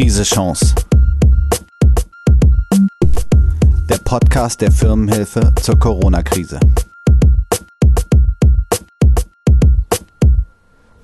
Krise 0.00 0.22
Chance. 0.22 0.74
Der 3.86 3.98
Podcast 4.02 4.62
der 4.62 4.72
Firmenhilfe 4.72 5.52
zur 5.60 5.78
Corona-Krise. 5.78 6.58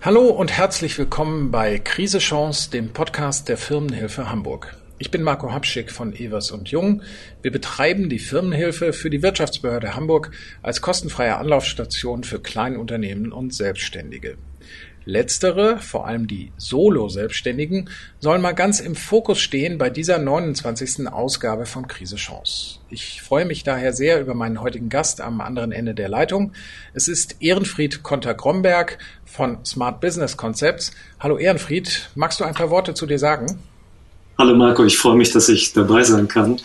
Hallo 0.01 0.31
und 0.31 0.51
herzlich 0.51 0.97
willkommen 0.97 1.51
bei 1.51 1.79
Krise 1.79 2.21
Chance, 2.21 2.71
dem 2.71 2.95
Podcast 2.95 3.51
der 3.51 3.59
Firmenhilfe 3.59 4.31
Hamburg. 4.31 4.75
Ich 4.99 5.11
bin 5.11 5.23
Marco 5.23 5.53
Habschick 5.53 5.93
von 5.93 6.15
Evers 6.15 6.51
und 6.51 6.71
Jung. 6.71 7.03
Wir 7.43 7.53
betreiben 7.53 8.09
die 8.09 8.19
Firmenhilfe 8.19 8.95
für 8.95 9.11
die 9.11 9.23
Wirtschaftsbehörde 9.23 9.95
Hamburg 9.95 10.31
als 10.63 10.81
kostenfreie 10.81 11.37
Anlaufstation 11.37 12.25
für 12.25 12.41
Kleinunternehmen 12.41 13.31
und 13.31 13.53
Selbstständige. 13.53 14.39
Letztere, 15.09 15.79
vor 15.79 16.09
allem 16.09 16.27
die 16.27 16.51
Solo-Selbstständigen, 16.57 17.89
sollen 18.19 18.43
mal 18.43 18.55
ganz 18.55 18.81
im 18.81 18.97
Fokus 18.97 19.39
stehen 19.39 19.79
bei 19.79 19.89
dieser 19.89 20.19
29. 20.19 21.07
Ausgabe 21.07 21.65
von 21.65 21.87
Krise 21.87 22.17
Chance. 22.17 22.81
Ich 22.91 23.23
freue 23.23 23.45
mich 23.45 23.63
daher 23.63 23.93
sehr 23.93 24.21
über 24.21 24.35
meinen 24.35 24.61
heutigen 24.61 24.89
Gast 24.89 25.21
am 25.21 25.41
anderen 25.41 25.71
Ende 25.71 25.95
der 25.95 26.09
Leitung. 26.09 26.53
Es 26.93 27.07
ist 27.07 27.37
Ehrenfried 27.39 28.03
Konter-Gromberg 28.03 28.99
von 29.25 29.65
Smart 29.65 30.01
Business 30.01 30.37
Concepts. 30.37 30.91
Hallo 31.21 31.39
Ehrenfried, 31.39 32.11
magst 32.17 32.41
du 32.41 32.45
ein 32.45 32.55
paar 32.55 32.71
Worte 32.71 32.93
zu 32.93 33.07
dir 33.07 33.21
sagen? 33.21 33.61
Hallo 34.37 34.57
Marco, 34.57 34.85
ich 34.85 34.99
freue 34.99 35.17
mich, 35.17 35.31
dass 35.31 35.49
ich 35.49 35.73
dabei 35.73 36.03
sein 36.03 36.27
kann. 36.27 36.61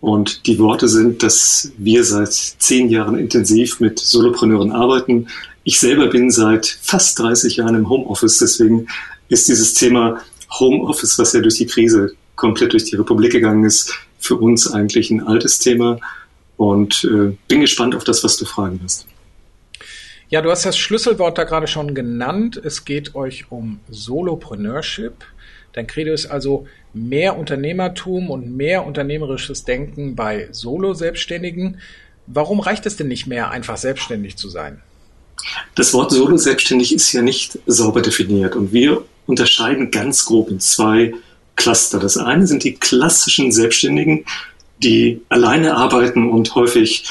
Und 0.00 0.46
die 0.46 0.58
Worte 0.58 0.88
sind, 0.88 1.22
dass 1.22 1.72
wir 1.76 2.02
seit 2.04 2.32
zehn 2.32 2.88
Jahren 2.88 3.18
intensiv 3.18 3.80
mit 3.80 3.98
Solopreneuren 3.98 4.72
arbeiten, 4.72 5.28
ich 5.64 5.80
selber 5.80 6.08
bin 6.08 6.30
seit 6.30 6.66
fast 6.66 7.18
30 7.18 7.56
Jahren 7.56 7.74
im 7.74 7.88
Homeoffice, 7.88 8.38
deswegen 8.38 8.86
ist 9.28 9.48
dieses 9.48 9.74
Thema 9.74 10.20
Homeoffice, 10.60 11.18
was 11.18 11.32
ja 11.32 11.40
durch 11.40 11.56
die 11.56 11.66
Krise 11.66 12.14
komplett 12.36 12.72
durch 12.72 12.84
die 12.84 12.96
Republik 12.96 13.32
gegangen 13.32 13.64
ist, 13.64 13.98
für 14.18 14.36
uns 14.36 14.70
eigentlich 14.70 15.10
ein 15.10 15.26
altes 15.26 15.58
Thema 15.58 15.98
und 16.56 17.04
äh, 17.04 17.36
bin 17.48 17.60
gespannt 17.60 17.94
auf 17.94 18.04
das, 18.04 18.22
was 18.22 18.36
du 18.36 18.44
fragen 18.44 18.82
wirst. 18.82 19.06
Ja, 20.28 20.42
du 20.42 20.50
hast 20.50 20.64
das 20.64 20.78
Schlüsselwort 20.78 21.38
da 21.38 21.44
gerade 21.44 21.66
schon 21.66 21.94
genannt. 21.94 22.60
Es 22.62 22.84
geht 22.84 23.14
euch 23.14 23.50
um 23.50 23.80
Solopreneurship. 23.88 25.24
Dein 25.72 25.86
Credo 25.86 26.12
ist 26.12 26.26
also 26.26 26.66
mehr 26.92 27.38
Unternehmertum 27.38 28.30
und 28.30 28.56
mehr 28.56 28.86
unternehmerisches 28.86 29.64
Denken 29.64 30.14
bei 30.14 30.48
Solo-Selbstständigen. 30.50 31.80
Warum 32.26 32.60
reicht 32.60 32.86
es 32.86 32.96
denn 32.96 33.08
nicht 33.08 33.26
mehr, 33.26 33.50
einfach 33.50 33.76
selbstständig 33.76 34.36
zu 34.36 34.48
sein? 34.48 34.80
Das 35.74 35.92
Wort 35.92 36.12
Solo-Selbstständig 36.12 36.94
ist 36.94 37.12
ja 37.12 37.22
nicht 37.22 37.58
sauber 37.66 38.02
definiert 38.02 38.56
und 38.56 38.72
wir 38.72 39.04
unterscheiden 39.26 39.90
ganz 39.90 40.24
grob 40.24 40.50
in 40.50 40.60
zwei 40.60 41.14
Cluster. 41.56 41.98
Das 41.98 42.16
eine 42.16 42.46
sind 42.46 42.64
die 42.64 42.74
klassischen 42.74 43.52
Selbstständigen, 43.52 44.24
die 44.82 45.22
alleine 45.28 45.76
arbeiten 45.76 46.30
und 46.30 46.54
häufig 46.54 47.04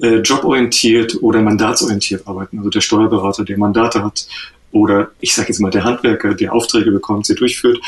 äh, 0.00 0.16
joborientiert 0.16 1.22
oder 1.22 1.40
mandatsorientiert 1.42 2.26
arbeiten. 2.26 2.58
Also 2.58 2.70
der 2.70 2.80
Steuerberater, 2.80 3.44
der 3.44 3.58
Mandate 3.58 4.04
hat 4.04 4.26
oder 4.72 5.10
ich 5.20 5.34
sage 5.34 5.48
jetzt 5.48 5.60
mal 5.60 5.70
der 5.70 5.84
Handwerker, 5.84 6.34
der 6.34 6.52
Aufträge 6.52 6.90
bekommt, 6.90 7.26
sie 7.26 7.34
durchführt. 7.34 7.78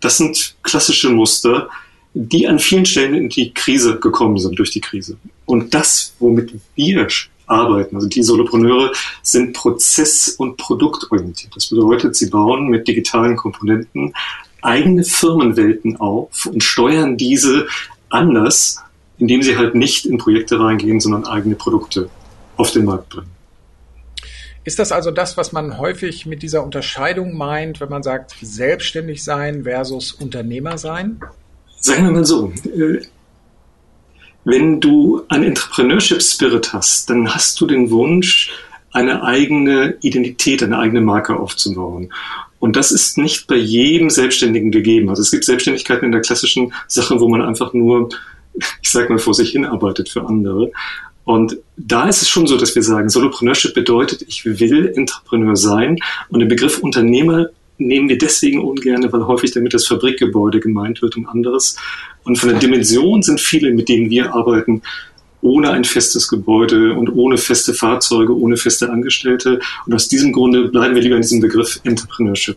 Das 0.00 0.18
sind 0.18 0.56
klassische 0.62 1.08
Muster, 1.08 1.70
die 2.14 2.46
an 2.46 2.58
vielen 2.58 2.84
Stellen 2.84 3.14
in 3.14 3.28
die 3.28 3.54
Krise 3.54 3.98
gekommen 3.98 4.38
sind 4.38 4.58
durch 4.58 4.70
die 4.70 4.80
Krise. 4.80 5.16
Und 5.46 5.72
das, 5.72 6.14
womit 6.18 6.52
wir 6.74 7.08
arbeiten. 7.46 7.96
Also 7.96 8.08
die 8.08 8.22
Solopreneure 8.22 8.92
sind 9.22 9.54
prozess- 9.54 10.34
und 10.38 10.56
produktorientiert. 10.56 11.54
Das 11.54 11.68
bedeutet, 11.68 12.16
sie 12.16 12.30
bauen 12.30 12.68
mit 12.68 12.88
digitalen 12.88 13.36
Komponenten 13.36 14.14
eigene 14.62 15.04
Firmenwelten 15.04 15.96
auf 15.98 16.46
und 16.46 16.62
steuern 16.62 17.16
diese 17.16 17.66
anders, 18.08 18.80
indem 19.18 19.42
sie 19.42 19.56
halt 19.56 19.74
nicht 19.74 20.06
in 20.06 20.18
Projekte 20.18 20.58
reingehen, 20.58 21.00
sondern 21.00 21.26
eigene 21.26 21.56
Produkte 21.56 22.08
auf 22.56 22.70
den 22.70 22.84
Markt 22.84 23.08
bringen. 23.08 23.30
Ist 24.64 24.78
das 24.78 24.92
also 24.92 25.10
das, 25.10 25.36
was 25.36 25.50
man 25.52 25.78
häufig 25.78 26.24
mit 26.24 26.42
dieser 26.42 26.62
Unterscheidung 26.62 27.36
meint, 27.36 27.80
wenn 27.80 27.88
man 27.88 28.04
sagt, 28.04 28.36
selbstständig 28.40 29.24
sein 29.24 29.64
versus 29.64 30.12
Unternehmer 30.12 30.78
sein? 30.78 31.20
Sagen 31.80 32.04
wir 32.04 32.12
mal 32.12 32.24
so, 32.24 32.52
äh, 32.64 33.02
wenn 34.44 34.80
du 34.80 35.22
einen 35.28 35.44
Entrepreneurship 35.44 36.22
Spirit 36.22 36.72
hast, 36.72 37.08
dann 37.10 37.34
hast 37.34 37.60
du 37.60 37.66
den 37.66 37.90
Wunsch, 37.90 38.50
eine 38.92 39.22
eigene 39.22 39.96
Identität, 40.02 40.62
eine 40.62 40.78
eigene 40.78 41.00
Marke 41.00 41.38
aufzubauen. 41.38 42.12
Und 42.58 42.76
das 42.76 42.92
ist 42.92 43.18
nicht 43.18 43.46
bei 43.46 43.56
jedem 43.56 44.10
Selbstständigen 44.10 44.70
gegeben. 44.70 45.08
Also 45.08 45.22
es 45.22 45.30
gibt 45.30 45.44
Selbstständigkeiten 45.44 46.04
in 46.04 46.12
der 46.12 46.20
klassischen 46.20 46.72
Sache, 46.86 47.18
wo 47.18 47.28
man 47.28 47.42
einfach 47.42 47.72
nur, 47.72 48.10
ich 48.82 48.90
sag 48.90 49.08
mal, 49.10 49.18
vor 49.18 49.34
sich 49.34 49.50
hinarbeitet 49.50 50.08
für 50.08 50.26
andere. 50.26 50.70
Und 51.24 51.56
da 51.76 52.08
ist 52.08 52.22
es 52.22 52.28
schon 52.28 52.46
so, 52.46 52.56
dass 52.56 52.74
wir 52.74 52.82
sagen, 52.82 53.08
Solopreneurship 53.08 53.74
bedeutet, 53.74 54.22
ich 54.28 54.44
will 54.44 54.92
Entrepreneur 54.94 55.56
sein. 55.56 55.98
Und 56.28 56.40
den 56.40 56.48
Begriff 56.48 56.78
Unternehmer 56.78 57.46
nehmen 57.78 58.08
wir 58.08 58.18
deswegen 58.18 58.60
ungern, 58.60 59.10
weil 59.12 59.26
häufig 59.26 59.52
damit 59.52 59.74
das 59.74 59.86
Fabrikgebäude 59.86 60.60
gemeint 60.60 61.02
wird 61.02 61.16
und 61.16 61.26
anderes. 61.26 61.76
Und 62.24 62.36
von 62.36 62.50
der 62.50 62.58
Dimension 62.58 63.22
sind 63.22 63.40
viele, 63.40 63.72
mit 63.72 63.88
denen 63.88 64.10
wir 64.10 64.34
arbeiten, 64.34 64.82
ohne 65.40 65.70
ein 65.70 65.84
festes 65.84 66.28
Gebäude 66.28 66.94
und 66.94 67.10
ohne 67.10 67.36
feste 67.36 67.74
Fahrzeuge, 67.74 68.36
ohne 68.36 68.56
feste 68.56 68.90
Angestellte. 68.90 69.60
Und 69.86 69.94
aus 69.94 70.08
diesem 70.08 70.32
Grunde 70.32 70.68
bleiben 70.68 70.94
wir 70.94 71.02
lieber 71.02 71.16
in 71.16 71.22
diesem 71.22 71.40
Begriff 71.40 71.80
Entrepreneurship. 71.84 72.56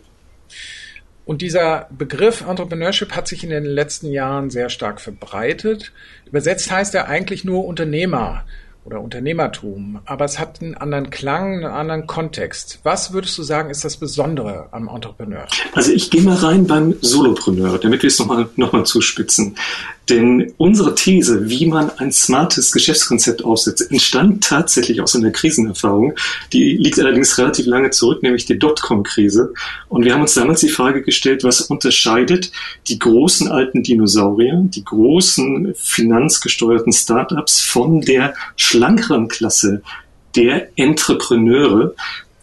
Und 1.24 1.42
dieser 1.42 1.88
Begriff 1.90 2.42
Entrepreneurship 2.42 3.12
hat 3.16 3.26
sich 3.26 3.42
in 3.42 3.50
den 3.50 3.64
letzten 3.64 4.12
Jahren 4.12 4.48
sehr 4.48 4.68
stark 4.68 5.00
verbreitet. 5.00 5.92
Übersetzt 6.26 6.70
heißt 6.70 6.94
er 6.94 7.08
eigentlich 7.08 7.44
nur 7.44 7.64
Unternehmer 7.64 8.44
oder 8.86 9.00
Unternehmertum, 9.00 9.98
aber 10.04 10.24
es 10.24 10.38
hat 10.38 10.62
einen 10.62 10.74
anderen 10.74 11.10
Klang, 11.10 11.56
einen 11.56 11.64
anderen 11.64 12.06
Kontext. 12.06 12.78
Was 12.84 13.12
würdest 13.12 13.36
du 13.36 13.42
sagen, 13.42 13.68
ist 13.70 13.84
das 13.84 13.96
Besondere 13.96 14.68
am 14.70 14.88
Entrepreneur? 14.88 15.46
Also 15.74 15.92
ich 15.92 16.10
gehe 16.10 16.22
mal 16.22 16.36
rein 16.36 16.66
beim 16.66 16.94
Solopreneur, 17.00 17.78
damit 17.78 18.02
wir 18.02 18.08
es 18.08 18.18
nochmal 18.18 18.48
noch 18.56 18.72
mal 18.72 18.84
zuspitzen. 18.84 19.56
Denn 20.08 20.52
unsere 20.56 20.94
These, 20.94 21.48
wie 21.50 21.66
man 21.66 21.90
ein 21.98 22.12
smartes 22.12 22.70
Geschäftskonzept 22.70 23.44
aufsetzt, 23.44 23.90
entstand 23.90 24.44
tatsächlich 24.44 25.00
aus 25.00 25.16
einer 25.16 25.32
Krisenerfahrung. 25.32 26.14
Die 26.52 26.76
liegt 26.76 27.00
allerdings 27.00 27.36
relativ 27.38 27.66
lange 27.66 27.90
zurück, 27.90 28.22
nämlich 28.22 28.44
die 28.44 28.56
Dotcom-Krise. 28.56 29.52
Und 29.88 30.04
wir 30.04 30.14
haben 30.14 30.20
uns 30.20 30.34
damals 30.34 30.60
die 30.60 30.68
Frage 30.68 31.02
gestellt, 31.02 31.42
was 31.42 31.60
unterscheidet 31.60 32.52
die 32.86 33.00
großen 33.00 33.48
alten 33.48 33.82
Dinosaurier, 33.82 34.62
die 34.68 34.84
großen 34.84 35.74
finanzgesteuerten 35.74 36.92
Startups 36.92 37.60
von 37.60 38.00
der 38.00 38.34
schlankeren 38.54 39.26
Klasse 39.26 39.82
der 40.36 40.68
Entrepreneure, 40.76 41.94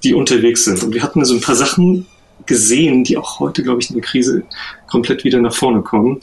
die 0.04 0.14
unterwegs 0.14 0.66
sind. 0.66 0.84
Und 0.84 0.94
wir 0.94 1.02
hatten 1.02 1.24
so 1.24 1.34
ein 1.34 1.42
paar 1.42 1.56
Sachen 1.56 2.08
gesehen, 2.46 3.06
die 3.06 3.16
auch 3.16 3.40
heute, 3.40 3.64
glaube 3.64 3.82
ich, 3.82 3.90
in 3.90 3.96
der 3.96 4.04
Krise 4.04 4.44
komplett 4.88 5.24
wieder 5.24 5.40
nach 5.40 5.54
vorne 5.54 5.82
kommen 5.82 6.20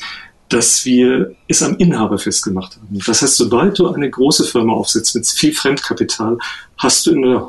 dass 0.50 0.84
wir 0.84 1.34
es 1.48 1.62
am 1.62 1.76
Inhaber 1.76 2.18
festgemacht 2.18 2.76
haben. 2.76 2.98
Das 3.06 3.22
heißt, 3.22 3.36
sobald 3.36 3.78
du 3.78 3.88
eine 3.88 4.10
große 4.10 4.44
Firma 4.44 4.72
aufsetzt 4.72 5.14
mit 5.14 5.26
viel 5.26 5.54
Fremdkapital, 5.54 6.38
hast 6.76 7.06
du 7.06 7.12
in 7.12 7.22
der, 7.22 7.48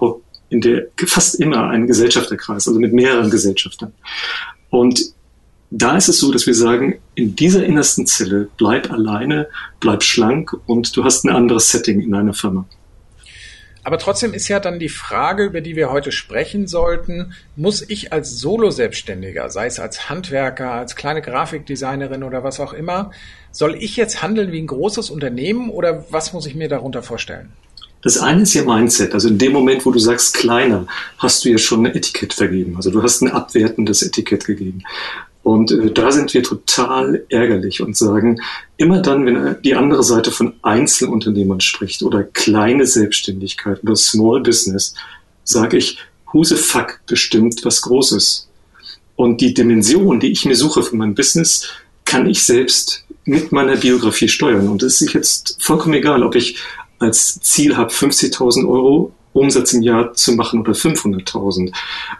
in 0.49 0.61
der 0.61 0.87
fast 1.07 1.39
immer 1.39 1.67
einen 1.67 1.87
Gesellschafterkreis, 1.87 2.67
also 2.67 2.79
mit 2.79 2.93
mehreren 2.93 3.31
Gesellschaftern. 3.31 3.91
Und 4.69 5.01
da 5.71 5.97
ist 5.97 6.09
es 6.09 6.19
so, 6.19 6.31
dass 6.31 6.45
wir 6.45 6.53
sagen, 6.53 6.99
in 7.15 7.35
dieser 7.35 7.65
innersten 7.65 8.05
Zelle 8.05 8.49
bleib 8.57 8.91
alleine, 8.91 9.47
bleib 9.79 10.03
schlank 10.03 10.55
und 10.67 10.95
du 10.95 11.03
hast 11.03 11.25
ein 11.25 11.29
anderes 11.29 11.69
Setting 11.69 12.01
in 12.01 12.11
deiner 12.11 12.33
Firma. 12.33 12.65
Aber 13.83 13.97
trotzdem 13.97 14.33
ist 14.33 14.47
ja 14.47 14.59
dann 14.59 14.79
die 14.79 14.89
Frage, 14.89 15.45
über 15.45 15.61
die 15.61 15.75
wir 15.75 15.91
heute 15.91 16.11
sprechen 16.11 16.67
sollten, 16.67 17.33
muss 17.55 17.81
ich 17.81 18.13
als 18.13 18.39
Solo-Selbstständiger, 18.39 19.49
sei 19.49 19.65
es 19.65 19.79
als 19.79 20.09
Handwerker, 20.09 20.71
als 20.71 20.95
kleine 20.95 21.21
Grafikdesignerin 21.21 22.23
oder 22.23 22.43
was 22.43 22.59
auch 22.59 22.73
immer, 22.73 23.11
soll 23.51 23.75
ich 23.75 23.95
jetzt 23.95 24.21
handeln 24.21 24.51
wie 24.51 24.61
ein 24.61 24.67
großes 24.67 25.09
Unternehmen 25.09 25.69
oder 25.69 26.05
was 26.11 26.31
muss 26.31 26.45
ich 26.45 26.55
mir 26.55 26.69
darunter 26.69 27.01
vorstellen? 27.01 27.51
Das 28.03 28.17
eine 28.17 28.43
ist 28.43 28.53
ja 28.53 28.63
Mindset. 28.63 29.13
Also 29.13 29.27
in 29.27 29.37
dem 29.37 29.51
Moment, 29.51 29.85
wo 29.85 29.91
du 29.91 29.99
sagst 29.99 30.33
kleiner, 30.33 30.87
hast 31.17 31.45
du 31.45 31.49
ja 31.49 31.57
schon 31.57 31.85
ein 31.85 31.95
Etikett 31.95 32.33
vergeben. 32.33 32.75
Also 32.75 32.89
du 32.89 33.03
hast 33.03 33.21
ein 33.21 33.31
abwertendes 33.31 34.01
Etikett 34.01 34.45
gegeben. 34.45 34.83
Und 35.43 35.71
äh, 35.71 35.91
da 35.91 36.11
sind 36.11 36.33
wir 36.33 36.43
total 36.43 37.23
ärgerlich 37.29 37.81
und 37.81 37.97
sagen, 37.97 38.39
immer 38.77 39.01
dann, 39.01 39.25
wenn 39.25 39.61
die 39.63 39.75
andere 39.75 40.03
Seite 40.03 40.31
von 40.31 40.53
Einzelunternehmern 40.61 41.61
spricht 41.61 42.03
oder 42.03 42.23
kleine 42.23 42.85
Selbstständigkeit 42.85 43.83
oder 43.83 43.95
Small 43.95 44.41
Business, 44.41 44.93
sage 45.43 45.77
ich, 45.77 45.97
who 46.31 46.43
the 46.43 46.55
fuck 46.55 46.99
bestimmt 47.07 47.61
was 47.63 47.81
Großes? 47.81 48.47
Und 49.15 49.41
die 49.41 49.53
Dimension, 49.53 50.19
die 50.19 50.31
ich 50.31 50.45
mir 50.45 50.55
suche 50.55 50.83
für 50.83 50.95
mein 50.95 51.15
Business, 51.15 51.67
kann 52.05 52.27
ich 52.27 52.43
selbst 52.43 53.03
mit 53.25 53.51
meiner 53.51 53.75
Biografie 53.75 54.27
steuern. 54.27 54.67
Und 54.67 54.83
es 54.83 55.01
ist 55.01 55.13
jetzt 55.13 55.57
vollkommen 55.59 55.93
egal, 55.93 56.23
ob 56.23 56.35
ich 56.35 56.57
als 56.99 57.39
Ziel 57.41 57.77
habe 57.77 57.91
50.000 57.91 58.67
Euro 58.67 59.13
Umsatz 59.33 59.73
im 59.73 59.81
Jahr 59.81 60.13
zu 60.13 60.33
machen 60.33 60.59
oder 60.59 60.73
500.000. 60.73 61.73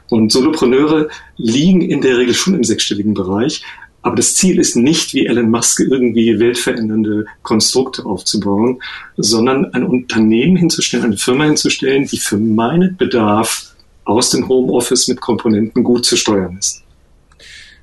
Und 0.10 0.32
Solopreneure 0.32 1.10
liegen 1.38 1.82
in 1.82 2.02
der 2.02 2.18
Regel 2.18 2.34
schon 2.34 2.56
im 2.56 2.64
sechsstelligen 2.64 3.14
Bereich, 3.14 3.64
Aber 4.04 4.16
das 4.16 4.36
Ziel 4.36 4.60
ist 4.60 4.76
nicht, 4.76 5.14
wie 5.14 5.28
Elon 5.28 5.52
Musk 5.52 5.80
irgendwie 5.80 6.40
weltverändernde 6.40 7.26
Konstrukte 7.44 8.06
aufzubauen, 8.06 8.82
sondern 9.18 9.66
ein 9.74 9.84
Unternehmen 9.84 10.56
hinzustellen, 10.56 11.06
eine 11.06 11.18
Firma 11.18 11.44
hinzustellen, 11.44 12.08
die 12.08 12.18
für 12.18 12.38
meinen 12.38 12.98
Bedarf 12.98 13.76
aus 14.04 14.32
dem 14.32 14.48
Homeoffice 14.48 15.08
mit 15.08 15.22
Komponenten 15.22 15.84
gut 15.84 16.06
zu 16.06 16.18
steuern 16.18 16.58
ist. 16.58 16.84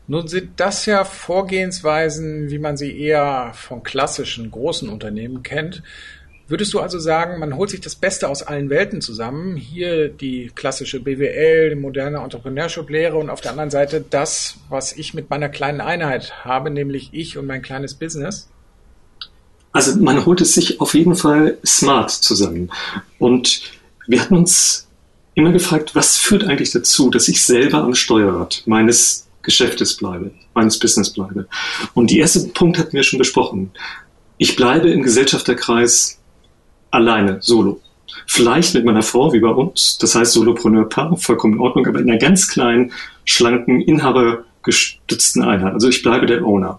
Nun 0.08 0.26
sind 0.26 0.52
das 0.56 0.86
ja 0.86 1.04
Vorgehensweisen, 1.04 2.50
wie 2.50 2.58
man 2.58 2.76
sie 2.76 2.98
eher 2.98 3.52
von 3.54 3.82
klassischen 3.82 4.50
großen 4.50 4.88
Unternehmen 4.88 5.42
kennt. 5.42 5.82
Würdest 6.48 6.72
du 6.72 6.80
also 6.80 6.98
sagen, 6.98 7.38
man 7.40 7.56
holt 7.56 7.68
sich 7.68 7.82
das 7.82 7.94
Beste 7.94 8.26
aus 8.26 8.42
allen 8.42 8.70
Welten 8.70 9.02
zusammen? 9.02 9.56
Hier 9.56 10.08
die 10.08 10.50
klassische 10.54 10.98
BWL, 10.98 11.68
die 11.68 11.76
moderne 11.76 12.18
Entrepreneurship-Lehre 12.18 13.18
und 13.18 13.28
auf 13.28 13.42
der 13.42 13.50
anderen 13.50 13.68
Seite 13.68 14.02
das, 14.08 14.54
was 14.70 14.92
ich 14.92 15.12
mit 15.12 15.28
meiner 15.28 15.50
kleinen 15.50 15.82
Einheit 15.82 16.46
habe, 16.46 16.70
nämlich 16.70 17.10
ich 17.12 17.36
und 17.36 17.44
mein 17.46 17.60
kleines 17.60 17.92
Business? 17.92 18.48
Also 19.72 19.98
man 19.98 20.24
holt 20.24 20.40
es 20.40 20.54
sich 20.54 20.80
auf 20.80 20.94
jeden 20.94 21.16
Fall 21.16 21.58
smart 21.66 22.10
zusammen. 22.10 22.70
Und 23.18 23.60
wir 24.06 24.22
hatten 24.22 24.34
uns 24.34 24.88
immer 25.34 25.52
gefragt, 25.52 25.94
was 25.94 26.16
führt 26.16 26.44
eigentlich 26.44 26.70
dazu, 26.70 27.10
dass 27.10 27.28
ich 27.28 27.44
selber 27.44 27.82
am 27.82 27.94
Steuerrad 27.94 28.62
meines 28.64 29.26
Geschäftes 29.42 29.98
bleibe, 29.98 30.30
meines 30.54 30.78
Business 30.78 31.12
bleibe. 31.12 31.46
Und 31.92 32.10
die 32.10 32.20
erste 32.20 32.48
Punkt 32.48 32.78
hatten 32.78 32.94
wir 32.94 33.02
schon 33.02 33.18
besprochen. 33.18 33.70
Ich 34.38 34.56
bleibe 34.56 34.88
im 34.88 35.02
Gesellschafterkreis 35.02 36.17
alleine, 36.90 37.38
solo. 37.40 37.80
Vielleicht 38.26 38.74
mit 38.74 38.84
meiner 38.84 39.02
Frau, 39.02 39.32
wie 39.32 39.40
bei 39.40 39.50
uns, 39.50 39.98
das 39.98 40.14
heißt 40.14 40.32
Solopreneur-Paar, 40.32 41.16
vollkommen 41.16 41.54
in 41.54 41.60
Ordnung, 41.60 41.86
aber 41.86 42.00
in 42.00 42.10
einer 42.10 42.18
ganz 42.18 42.48
kleinen, 42.48 42.92
schlanken, 43.24 43.80
inhabergestützten 43.80 45.42
Einheit. 45.42 45.74
Also 45.74 45.88
ich 45.88 46.02
bleibe 46.02 46.26
der 46.26 46.44
Owner. 46.44 46.78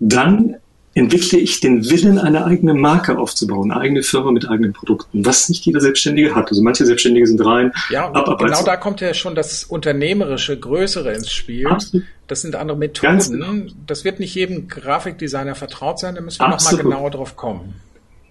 Dann 0.00 0.56
entwickle 0.96 1.38
ich 1.38 1.60
den 1.60 1.88
Willen, 1.90 2.18
eine 2.18 2.46
eigene 2.46 2.72
Marke 2.72 3.18
aufzubauen, 3.18 3.70
eine 3.70 3.80
eigene 3.80 4.02
Firma 4.02 4.30
mit 4.32 4.48
eigenen 4.48 4.72
Produkten, 4.72 5.26
was 5.26 5.48
nicht 5.50 5.64
jeder 5.66 5.80
Selbstständige 5.80 6.34
hat. 6.34 6.48
Also 6.48 6.62
manche 6.62 6.86
Selbstständige 6.86 7.26
sind 7.26 7.44
rein. 7.44 7.72
Ja, 7.90 8.10
ab, 8.10 8.38
genau 8.38 8.62
da 8.64 8.76
kommt 8.76 9.02
ja 9.02 9.12
schon 9.12 9.34
das 9.34 9.64
Unternehmerische, 9.64 10.58
Größere 10.58 11.12
ins 11.12 11.30
Spiel. 11.30 11.66
Absolut. 11.66 12.06
Das 12.28 12.40
sind 12.40 12.56
andere 12.56 12.78
Methoden. 12.78 13.18
Genau. 13.18 13.70
Das 13.86 14.04
wird 14.04 14.20
nicht 14.20 14.34
jedem 14.34 14.68
Grafikdesigner 14.68 15.54
vertraut 15.54 15.98
sein, 15.98 16.14
da 16.14 16.22
müssen 16.22 16.40
wir 16.40 16.48
nochmal 16.48 16.76
genauer 16.76 17.10
drauf 17.10 17.36
kommen. 17.36 17.74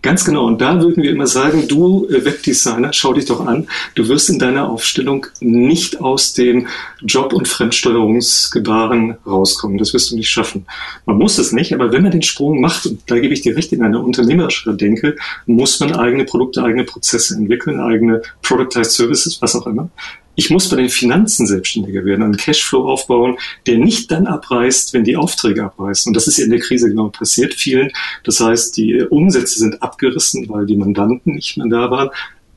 Ganz 0.05 0.23
genau. 0.23 0.45
Und 0.45 0.61
da 0.61 0.79
würden 0.79 1.01
wir 1.01 1.09
immer 1.09 1.25
sagen, 1.25 1.67
du 1.67 2.05
äh, 2.05 2.23
Webdesigner, 2.23 2.93
schau 2.93 3.13
dich 3.13 3.25
doch 3.25 3.43
an, 3.43 3.67
du 3.95 4.07
wirst 4.07 4.29
in 4.29 4.37
deiner 4.37 4.69
Aufstellung 4.69 5.25
nicht 5.39 5.99
aus 5.99 6.35
dem 6.35 6.67
Job- 7.01 7.33
und 7.33 7.47
Fremdsteuerungsgebaren 7.47 9.17
rauskommen. 9.25 9.79
Das 9.79 9.95
wirst 9.95 10.11
du 10.11 10.15
nicht 10.15 10.29
schaffen. 10.29 10.67
Man 11.07 11.17
muss 11.17 11.39
es 11.39 11.53
nicht, 11.53 11.73
aber 11.73 11.91
wenn 11.91 12.03
man 12.03 12.11
den 12.11 12.21
Sprung 12.21 12.61
macht, 12.61 12.85
und 12.85 13.01
da 13.07 13.17
gebe 13.17 13.33
ich 13.33 13.41
dir 13.41 13.57
recht, 13.57 13.73
in 13.73 13.81
einer 13.81 14.03
unternehmerischen 14.03 14.77
Denke, 14.77 15.15
muss 15.47 15.79
man 15.79 15.93
eigene 15.93 16.25
Produkte, 16.25 16.63
eigene 16.63 16.83
Prozesse 16.83 17.33
entwickeln, 17.33 17.79
eigene 17.79 18.21
Productized 18.43 18.91
Services, 18.91 19.41
was 19.41 19.55
auch 19.55 19.65
immer. 19.65 19.89
Ich 20.35 20.49
muss 20.49 20.69
bei 20.69 20.77
den 20.77 20.89
Finanzen 20.89 21.47
selbstständiger 21.47 22.05
werden, 22.05 22.23
einen 22.23 22.37
Cashflow 22.37 22.89
aufbauen, 22.89 23.37
der 23.65 23.77
nicht 23.77 24.11
dann 24.11 24.27
abreißt, 24.27 24.93
wenn 24.93 25.03
die 25.03 25.15
Aufträge 25.15 25.63
abreißen. 25.63 26.09
Und 26.09 26.13
das 26.13 26.27
ist 26.27 26.39
in 26.39 26.49
der 26.49 26.59
Krise 26.59 26.89
genau 26.89 27.09
passiert 27.09 27.53
vielen. 27.53 27.91
Das 28.23 28.39
heißt, 28.39 28.75
die 28.77 29.01
Umsätze 29.01 29.59
sind 29.59 29.81
abgerissen, 29.81 30.47
weil 30.49 30.65
die 30.65 30.75
Mandanten 30.75 31.35
nicht 31.35 31.57
mehr 31.57 31.67
da 31.67 31.89
waren. 31.89 32.09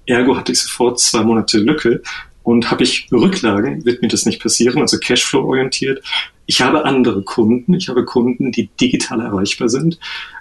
Ergo 0.06 0.36
hatte 0.36 0.52
ich 0.52 0.60
sofort 0.60 0.98
zwei 0.98 1.22
Monate 1.22 1.58
Lücke. 1.58 2.02
Und 2.42 2.70
habe 2.70 2.82
ich 2.82 3.08
Rücklagen, 3.12 3.84
wird 3.84 4.00
mir 4.00 4.08
das 4.08 4.24
nicht 4.24 4.40
passieren, 4.40 4.80
also 4.80 4.96
Cashflow 4.98 5.44
orientiert. 5.44 6.02
Ich 6.46 6.62
habe 6.62 6.86
andere 6.86 7.22
Kunden. 7.22 7.74
Ich 7.74 7.90
habe 7.90 8.06
Kunden, 8.06 8.52
die 8.52 8.70
digital 8.80 9.20
erreichbar 9.20 9.68
sind. 9.68 9.98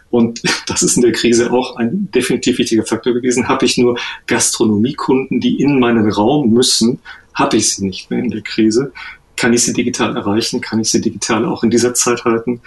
Und 0.10 0.42
das 0.68 0.84
ist 0.84 0.95
in 0.95 1.01
der 1.01 1.12
Krise 1.12 1.51
auch 1.51 1.75
ein 1.75 2.10
definitiv 2.12 2.60
wichtiger 2.60 2.86
Faktor 2.86 3.13
gewesen. 3.13 3.50
Habe 3.50 3.66
ich 3.66 3.78
nur 3.78 4.00
Gastronomiekunden, 4.25 5.42
die 5.42 5.60
in 5.60 5.80
meinen 5.80 6.10
Raum 6.10 6.51
müssen, 6.51 7.00
habe 7.38 7.57
ich 7.57 7.74
sie 7.74 7.86
nicht 7.86 8.10
mehr 8.10 8.19
in 8.19 8.31
der 8.31 8.42
Krise. 8.42 8.92
Kann 9.36 9.54
ich 9.54 9.63
sie 9.63 9.74
digital 9.74 10.18
erreichen? 10.18 10.60
Kann 10.60 10.80
ich 10.80 10.89
sie 10.89 11.00
digital 11.00 11.45
auch 11.45 11.63
in 11.63 11.69
dieser 11.69 11.94
Zeit 11.94 12.25
halten? 12.25 12.62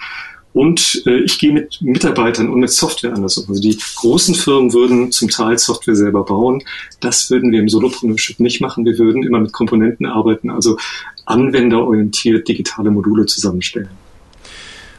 Und 0.53 1.03
äh, 1.05 1.19
ich 1.19 1.39
gehe 1.39 1.53
mit 1.53 1.81
Mitarbeitern 1.81 2.49
und 2.49 2.59
mit 2.59 2.71
Software 2.71 3.13
anders 3.13 3.37
um. 3.37 3.49
Also 3.49 3.61
die 3.61 3.77
großen 3.95 4.35
Firmen 4.35 4.73
würden 4.73 5.11
zum 5.11 5.29
Teil 5.29 5.57
Software 5.57 5.95
selber 5.95 6.23
bauen. 6.23 6.63
Das 6.99 7.29
würden 7.29 7.51
wir 7.51 7.59
im 7.59 7.69
Solopreneurship 7.69 8.39
nicht 8.39 8.59
machen. 8.59 8.85
Wir 8.85 8.97
würden 8.97 9.23
immer 9.23 9.39
mit 9.39 9.53
Komponenten 9.53 10.05
arbeiten, 10.05 10.49
also 10.49 10.77
anwenderorientiert 11.25 12.47
digitale 12.47 12.91
Module 12.91 13.25
zusammenstellen. 13.25 13.89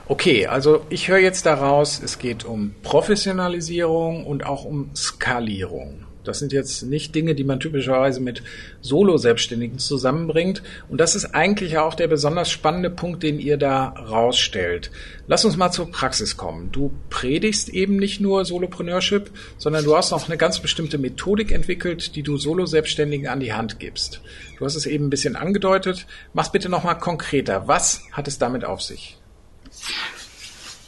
Okay, 0.08 0.46
also 0.46 0.84
ich 0.90 1.08
höre 1.08 1.18
jetzt 1.18 1.46
daraus, 1.46 2.00
es 2.02 2.18
geht 2.18 2.44
um 2.44 2.74
Professionalisierung 2.82 4.26
und 4.26 4.44
auch 4.44 4.64
um 4.64 4.90
Skalierung. 4.94 6.04
Das 6.24 6.38
sind 6.38 6.52
jetzt 6.52 6.82
nicht 6.82 7.14
Dinge, 7.14 7.34
die 7.34 7.44
man 7.44 7.60
typischerweise 7.60 8.20
mit 8.20 8.42
Solo-Selbstständigen 8.80 9.78
zusammenbringt. 9.78 10.62
Und 10.88 11.00
das 11.00 11.16
ist 11.16 11.34
eigentlich 11.34 11.78
auch 11.78 11.94
der 11.94 12.08
besonders 12.08 12.50
spannende 12.50 12.90
Punkt, 12.90 13.22
den 13.22 13.40
ihr 13.40 13.56
da 13.56 13.88
rausstellt. 13.88 14.90
Lass 15.26 15.44
uns 15.44 15.56
mal 15.56 15.72
zur 15.72 15.90
Praxis 15.90 16.36
kommen. 16.36 16.70
Du 16.72 16.92
predigst 17.10 17.68
eben 17.68 17.96
nicht 17.96 18.20
nur 18.20 18.44
Solopreneurship, 18.44 19.30
sondern 19.58 19.84
du 19.84 19.96
hast 19.96 20.10
noch 20.10 20.28
eine 20.28 20.36
ganz 20.36 20.60
bestimmte 20.60 20.98
Methodik 20.98 21.50
entwickelt, 21.50 22.14
die 22.14 22.22
du 22.22 22.36
Solo-Selbstständigen 22.36 23.28
an 23.28 23.40
die 23.40 23.52
Hand 23.52 23.80
gibst. 23.80 24.20
Du 24.58 24.64
hast 24.64 24.76
es 24.76 24.86
eben 24.86 25.06
ein 25.06 25.10
bisschen 25.10 25.36
angedeutet. 25.36 26.06
Mach's 26.34 26.52
bitte 26.52 26.68
nochmal 26.68 26.98
konkreter. 26.98 27.66
Was 27.66 28.02
hat 28.12 28.28
es 28.28 28.38
damit 28.38 28.64
auf 28.64 28.82
sich? 28.82 29.16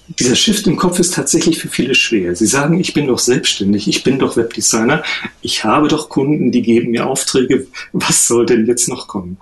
Dieser 0.09 0.37
Shift 0.37 0.67
im 0.67 0.77
Kopf 0.77 0.99
ist 0.99 1.15
tatsächlich 1.15 1.59
für 1.59 1.69
viele 1.69 1.95
schwer. 1.95 2.37
Sie 2.37 2.47
sagen, 2.47 2.79
ich 2.79 2.93
bin 2.93 3.07
doch 3.07 3.19
selbstständig, 3.19 3.89
ich 3.89 4.05
bin 4.05 4.19
doch 4.19 4.37
Webdesigner, 4.37 5.03
ich 5.41 5.65
habe 5.65 5.89
doch 5.89 6.09
Kunden, 6.09 6.53
die 6.53 6.63
geben 6.63 6.91
mir 6.91 7.07
Aufträge, 7.07 7.67
was 7.93 8.29
soll 8.29 8.45
denn 8.47 8.67
jetzt 8.67 8.89
noch 8.89 9.09
kommen? 9.09 9.39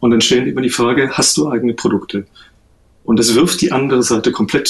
Und 0.00 0.12
dann 0.12 0.20
stellen 0.20 0.44
die 0.44 0.52
immer 0.52 0.62
die 0.62 0.70
Frage, 0.70 1.10
hast 1.12 1.36
du 1.36 1.50
eigene 1.50 1.74
Produkte? 1.74 2.26
Und 3.04 3.18
das 3.18 3.34
wirft 3.34 3.60
die 3.60 3.72
andere 3.72 4.02
Seite 4.02 4.32
komplett 4.32 4.68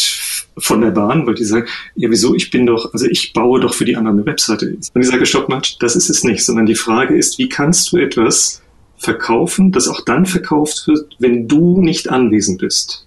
von 0.58 0.80
der 0.80 0.90
Bahn, 0.90 1.26
weil 1.26 1.34
die 1.34 1.44
sagen, 1.44 1.68
ja 1.94 2.10
wieso, 2.10 2.34
ich 2.34 2.50
bin 2.50 2.66
doch, 2.66 2.92
also 2.92 3.06
ich 3.06 3.32
baue 3.32 3.60
doch 3.60 3.74
für 3.74 3.84
die 3.84 3.96
anderen 3.96 4.18
eine 4.18 4.26
Webseite. 4.26 4.66
Und 4.66 5.00
ich 5.00 5.08
sage, 5.08 5.26
stopp 5.26 5.48
mal, 5.48 5.62
das 5.78 5.94
ist 5.94 6.10
es 6.10 6.24
nicht, 6.24 6.44
sondern 6.44 6.66
die 6.66 6.74
Frage 6.74 7.16
ist, 7.16 7.38
wie 7.38 7.48
kannst 7.48 7.92
du 7.92 7.98
etwas 7.98 8.62
verkaufen, 8.96 9.70
das 9.70 9.88
auch 9.88 10.00
dann 10.00 10.26
verkauft 10.26 10.86
wird, 10.86 11.14
wenn 11.18 11.46
du 11.46 11.80
nicht 11.80 12.08
anwesend 12.10 12.58
bist? 12.58 13.06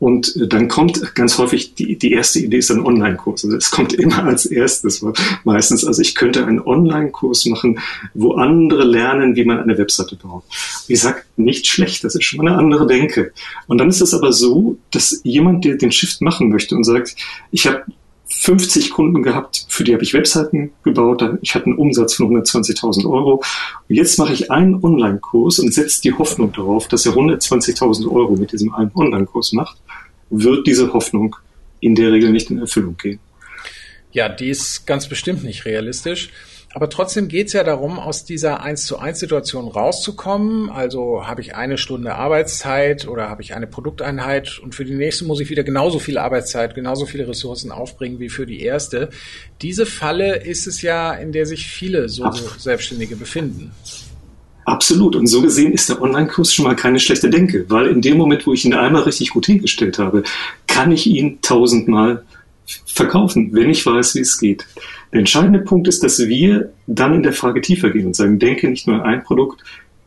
Und 0.00 0.34
dann 0.52 0.68
kommt 0.68 1.14
ganz 1.14 1.38
häufig 1.38 1.74
die, 1.76 1.96
die 1.96 2.12
erste 2.12 2.40
Idee 2.40 2.58
ist 2.58 2.70
ein 2.70 2.84
Online-Kurs. 2.84 3.44
Also 3.44 3.56
es 3.56 3.70
kommt 3.70 3.92
immer 3.94 4.24
als 4.24 4.44
erstes 4.44 5.04
meistens. 5.44 5.84
Also 5.84 6.02
ich 6.02 6.14
könnte 6.14 6.46
einen 6.46 6.60
Online-Kurs 6.60 7.46
machen, 7.46 7.78
wo 8.12 8.32
andere 8.32 8.84
lernen, 8.84 9.36
wie 9.36 9.44
man 9.44 9.60
eine 9.60 9.78
Webseite 9.78 10.16
baut. 10.16 10.42
Ich 10.88 11.00
sage 11.00 11.22
nicht 11.36 11.66
schlecht, 11.66 12.04
das 12.04 12.16
ist 12.16 12.24
schon 12.24 12.44
mal 12.44 12.50
eine 12.50 12.58
andere 12.58 12.86
Denke. 12.86 13.32
Und 13.66 13.78
dann 13.78 13.88
ist 13.88 14.00
es 14.00 14.14
aber 14.14 14.32
so, 14.32 14.78
dass 14.90 15.20
jemand, 15.22 15.64
der 15.64 15.76
den 15.76 15.92
Shift 15.92 16.20
machen 16.20 16.48
möchte 16.48 16.74
und 16.74 16.84
sagt, 16.84 17.14
ich 17.50 17.66
habe 17.66 17.84
50 18.26 18.90
Kunden 18.90 19.22
gehabt, 19.22 19.64
für 19.68 19.84
die 19.84 19.94
habe 19.94 20.02
ich 20.02 20.12
Webseiten 20.12 20.72
gebaut. 20.82 21.22
Ich 21.42 21.54
hatte 21.54 21.66
einen 21.66 21.78
Umsatz 21.78 22.14
von 22.14 22.28
120.000 22.28 23.08
Euro. 23.08 23.42
Und 23.88 23.94
jetzt 23.94 24.18
mache 24.18 24.32
ich 24.32 24.50
einen 24.50 24.82
Online-Kurs 24.82 25.60
und 25.60 25.72
setze 25.72 26.02
die 26.02 26.12
Hoffnung 26.12 26.52
darauf, 26.52 26.88
dass 26.88 27.06
er 27.06 27.12
120.000 27.12 28.10
Euro 28.10 28.34
mit 28.34 28.52
diesem 28.52 28.74
einen 28.74 28.90
Online-Kurs 28.94 29.52
macht 29.52 29.76
wird 30.42 30.66
diese 30.66 30.92
Hoffnung 30.92 31.36
in 31.80 31.94
der 31.94 32.12
Regel 32.12 32.30
nicht 32.30 32.50
in 32.50 32.58
Erfüllung 32.58 32.96
gehen. 32.96 33.20
Ja, 34.12 34.28
die 34.28 34.48
ist 34.48 34.86
ganz 34.86 35.08
bestimmt 35.08 35.44
nicht 35.44 35.64
realistisch. 35.64 36.30
Aber 36.74 36.90
trotzdem 36.90 37.28
geht 37.28 37.46
es 37.46 37.52
ja 37.52 37.62
darum, 37.62 38.00
aus 38.00 38.24
dieser 38.24 38.60
1 38.60 38.84
zu 38.84 38.98
1 38.98 39.20
Situation 39.20 39.68
rauszukommen. 39.68 40.70
Also 40.70 41.24
habe 41.24 41.40
ich 41.40 41.54
eine 41.54 41.78
Stunde 41.78 42.16
Arbeitszeit 42.16 43.06
oder 43.06 43.28
habe 43.28 43.42
ich 43.42 43.54
eine 43.54 43.68
Produkteinheit 43.68 44.58
und 44.58 44.74
für 44.74 44.84
die 44.84 44.94
nächste 44.94 45.24
muss 45.24 45.38
ich 45.38 45.50
wieder 45.50 45.62
genauso 45.62 46.00
viel 46.00 46.18
Arbeitszeit, 46.18 46.74
genauso 46.74 47.06
viele 47.06 47.28
Ressourcen 47.28 47.70
aufbringen 47.70 48.18
wie 48.18 48.28
für 48.28 48.44
die 48.44 48.60
erste. 48.60 49.10
Diese 49.62 49.86
Falle 49.86 50.42
ist 50.44 50.66
es 50.66 50.82
ja, 50.82 51.14
in 51.14 51.30
der 51.30 51.46
sich 51.46 51.68
viele 51.68 52.08
so 52.08 52.28
Selbstständige 52.58 53.14
befinden. 53.14 53.70
Absolut. 54.64 55.14
Und 55.16 55.26
so 55.26 55.42
gesehen 55.42 55.72
ist 55.72 55.88
der 55.88 56.00
Online-Kurs 56.00 56.54
schon 56.54 56.64
mal 56.64 56.76
keine 56.76 56.98
schlechte 56.98 57.28
Denke, 57.28 57.66
weil 57.68 57.86
in 57.86 58.00
dem 58.00 58.16
Moment, 58.16 58.46
wo 58.46 58.52
ich 58.52 58.64
ihn 58.64 58.74
einmal 58.74 59.02
richtig 59.02 59.30
gut 59.30 59.46
hingestellt 59.46 59.98
habe, 59.98 60.22
kann 60.66 60.90
ich 60.90 61.06
ihn 61.06 61.38
tausendmal 61.42 62.24
verkaufen, 62.86 63.50
wenn 63.52 63.68
ich 63.68 63.84
weiß, 63.84 64.14
wie 64.14 64.20
es 64.20 64.38
geht. 64.38 64.66
Der 65.12 65.20
entscheidende 65.20 65.60
Punkt 65.60 65.86
ist, 65.86 66.02
dass 66.02 66.18
wir 66.18 66.72
dann 66.86 67.14
in 67.14 67.22
der 67.22 67.32
Frage 67.32 67.60
tiefer 67.60 67.90
gehen 67.90 68.06
und 68.06 68.16
sagen, 68.16 68.38
denke 68.38 68.68
nicht 68.68 68.86
nur 68.86 69.04
ein 69.04 69.22
Produkt, 69.22 69.62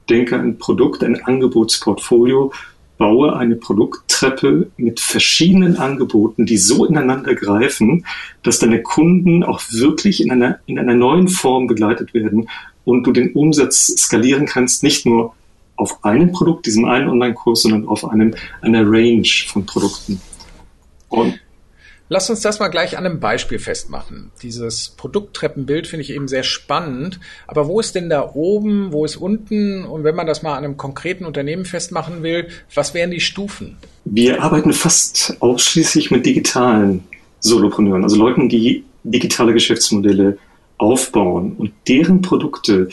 denke 0.10 0.40
ein 0.40 0.58
Produkt, 0.58 1.04
ein 1.04 1.24
Angebotsportfolio, 1.24 2.52
baue 2.98 3.36
eine 3.36 3.56
Produkttreppe 3.56 4.72
mit 4.78 5.00
verschiedenen 5.00 5.78
Angeboten, 5.78 6.48
die 6.48 6.58
so 6.58 6.84
ineinander 6.86 7.36
greifen, 7.36 8.06
dass 8.42 8.58
deine 8.58 8.82
Kunden 8.82 9.44
auch 9.44 9.62
wirklich 9.70 10.22
in 10.22 10.32
einer, 10.32 10.60
in 10.66 10.80
einer 10.80 10.96
neuen 10.96 11.28
Form 11.28 11.68
begleitet 11.68 12.16
werden 12.16 12.50
und 12.88 13.04
du 13.04 13.12
den 13.12 13.34
Umsatz 13.34 13.88
skalieren 13.98 14.46
kannst, 14.46 14.82
nicht 14.82 15.06
nur 15.06 15.34
auf 15.76 16.06
einem 16.06 16.32
Produkt, 16.32 16.66
diesem 16.66 16.86
einen 16.86 17.10
Online-Kurs, 17.10 17.64
sondern 17.64 17.86
auf 17.86 18.10
einem, 18.10 18.34
einer 18.62 18.84
Range 18.90 19.28
von 19.48 19.66
Produkten. 19.66 20.22
Und 21.10 21.38
Lass 22.10 22.30
uns 22.30 22.40
das 22.40 22.60
mal 22.60 22.70
gleich 22.70 22.98
an 22.98 23.06
einem 23.06 23.20
Beispiel 23.20 23.60
festmachen. 23.60 24.32
Dieses 24.42 24.88
Produkttreppenbild 24.96 25.88
finde 25.88 26.04
ich 26.04 26.12
eben 26.12 26.30
sehr 26.30 26.44
spannend. 26.44 27.20
Aber 27.48 27.68
wo 27.68 27.82
ist 27.82 27.96
denn 27.96 28.10
da 28.10 28.32
oben, 28.34 28.94
wo 28.94 29.04
ist 29.04 29.18
unten? 29.18 29.84
Und 29.84 30.06
wenn 30.06 30.16
man 30.16 30.26
das 30.26 30.42
mal 30.42 30.56
an 30.56 30.64
einem 30.64 30.78
konkreten 30.78 31.26
Unternehmen 31.26 31.66
festmachen 31.66 32.24
will, 32.24 32.48
was 32.74 32.94
wären 32.94 33.12
die 33.12 33.20
Stufen? 33.20 33.76
Wir 34.06 34.42
arbeiten 34.42 34.72
fast 34.72 35.36
ausschließlich 35.42 36.10
mit 36.10 36.26
digitalen 36.26 37.04
Solopreneuren, 37.42 38.04
also 38.04 38.16
Leuten, 38.16 38.48
die 38.48 38.86
digitale 39.04 39.52
Geschäftsmodelle 39.52 40.38
aufbauen. 40.78 41.56
Und 41.58 41.74
deren 41.88 42.22
Produkte 42.22 42.90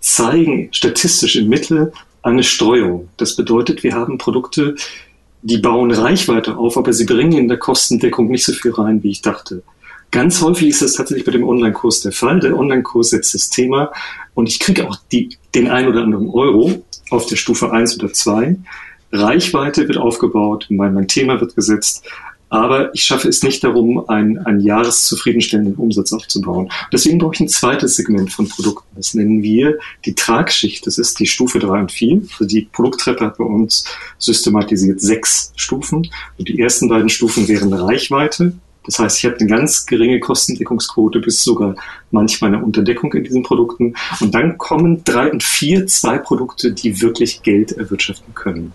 zeigen 0.00 0.68
statistisch 0.72 1.36
im 1.36 1.48
Mittel 1.48 1.92
eine 2.22 2.42
Streuung. 2.42 3.08
Das 3.16 3.36
bedeutet, 3.36 3.82
wir 3.82 3.94
haben 3.94 4.18
Produkte, 4.18 4.74
die 5.42 5.58
bauen 5.58 5.92
Reichweite 5.92 6.56
auf, 6.56 6.76
aber 6.76 6.92
sie 6.92 7.04
bringen 7.04 7.38
in 7.38 7.48
der 7.48 7.58
Kostendeckung 7.58 8.28
nicht 8.28 8.44
so 8.44 8.52
viel 8.52 8.72
rein, 8.72 9.02
wie 9.02 9.10
ich 9.10 9.22
dachte. 9.22 9.62
Ganz 10.10 10.40
häufig 10.40 10.68
ist 10.68 10.82
das 10.82 10.94
tatsächlich 10.94 11.26
bei 11.26 11.32
dem 11.32 11.44
Online-Kurs 11.44 12.00
der 12.00 12.12
Fall. 12.12 12.40
Der 12.40 12.56
Online-Kurs 12.56 13.10
setzt 13.10 13.34
das 13.34 13.50
Thema 13.50 13.92
und 14.34 14.48
ich 14.48 14.60
kriege 14.60 14.88
auch 14.88 14.96
die, 15.12 15.36
den 15.54 15.68
ein 15.68 15.88
oder 15.88 16.02
anderen 16.02 16.28
Euro 16.30 16.82
auf 17.10 17.26
der 17.26 17.36
Stufe 17.36 17.72
1 17.72 17.98
oder 17.98 18.12
2. 18.12 18.56
Reichweite 19.12 19.86
wird 19.86 19.98
aufgebaut, 19.98 20.66
mein, 20.68 20.94
mein 20.94 21.08
Thema 21.08 21.40
wird 21.40 21.54
gesetzt, 21.54 22.08
aber 22.48 22.94
ich 22.94 23.02
schaffe 23.02 23.28
es 23.28 23.42
nicht 23.42 23.64
darum, 23.64 24.08
einen, 24.08 24.38
einen 24.38 24.60
jahreszufriedenstellenden 24.60 25.74
Umsatz 25.74 26.12
aufzubauen. 26.12 26.70
Deswegen 26.92 27.18
brauche 27.18 27.34
ich 27.34 27.40
ein 27.40 27.48
zweites 27.48 27.96
Segment 27.96 28.32
von 28.32 28.48
Produkten. 28.48 28.86
Das 28.94 29.14
nennen 29.14 29.42
wir 29.42 29.78
die 30.04 30.14
Tragschicht. 30.14 30.86
Das 30.86 30.98
ist 30.98 31.18
die 31.18 31.26
Stufe 31.26 31.58
3 31.58 31.80
und 31.80 31.92
4. 31.92 32.22
Also 32.30 32.44
die 32.44 32.68
Produkttreppe 32.70 33.24
hat 33.24 33.38
bei 33.38 33.44
uns 33.44 33.84
systematisiert 34.18 35.00
sechs 35.00 35.52
Stufen. 35.56 36.08
Und 36.38 36.48
die 36.48 36.60
ersten 36.60 36.88
beiden 36.88 37.08
Stufen 37.08 37.48
wären 37.48 37.72
Reichweite. 37.72 38.52
Das 38.84 39.00
heißt, 39.00 39.18
ich 39.18 39.24
habe 39.24 39.36
eine 39.38 39.48
ganz 39.48 39.84
geringe 39.84 40.20
Kostendeckungsquote 40.20 41.18
bis 41.18 41.42
sogar 41.42 41.74
manchmal 42.12 42.54
eine 42.54 42.64
Unterdeckung 42.64 43.12
in 43.14 43.24
diesen 43.24 43.42
Produkten. 43.42 43.94
Und 44.20 44.34
dann 44.34 44.56
kommen 44.58 45.02
drei 45.02 45.30
und 45.30 45.42
vier, 45.42 45.88
zwei 45.88 46.18
Produkte, 46.18 46.72
die 46.72 47.00
wirklich 47.00 47.42
Geld 47.42 47.72
erwirtschaften 47.72 48.32
können. 48.34 48.72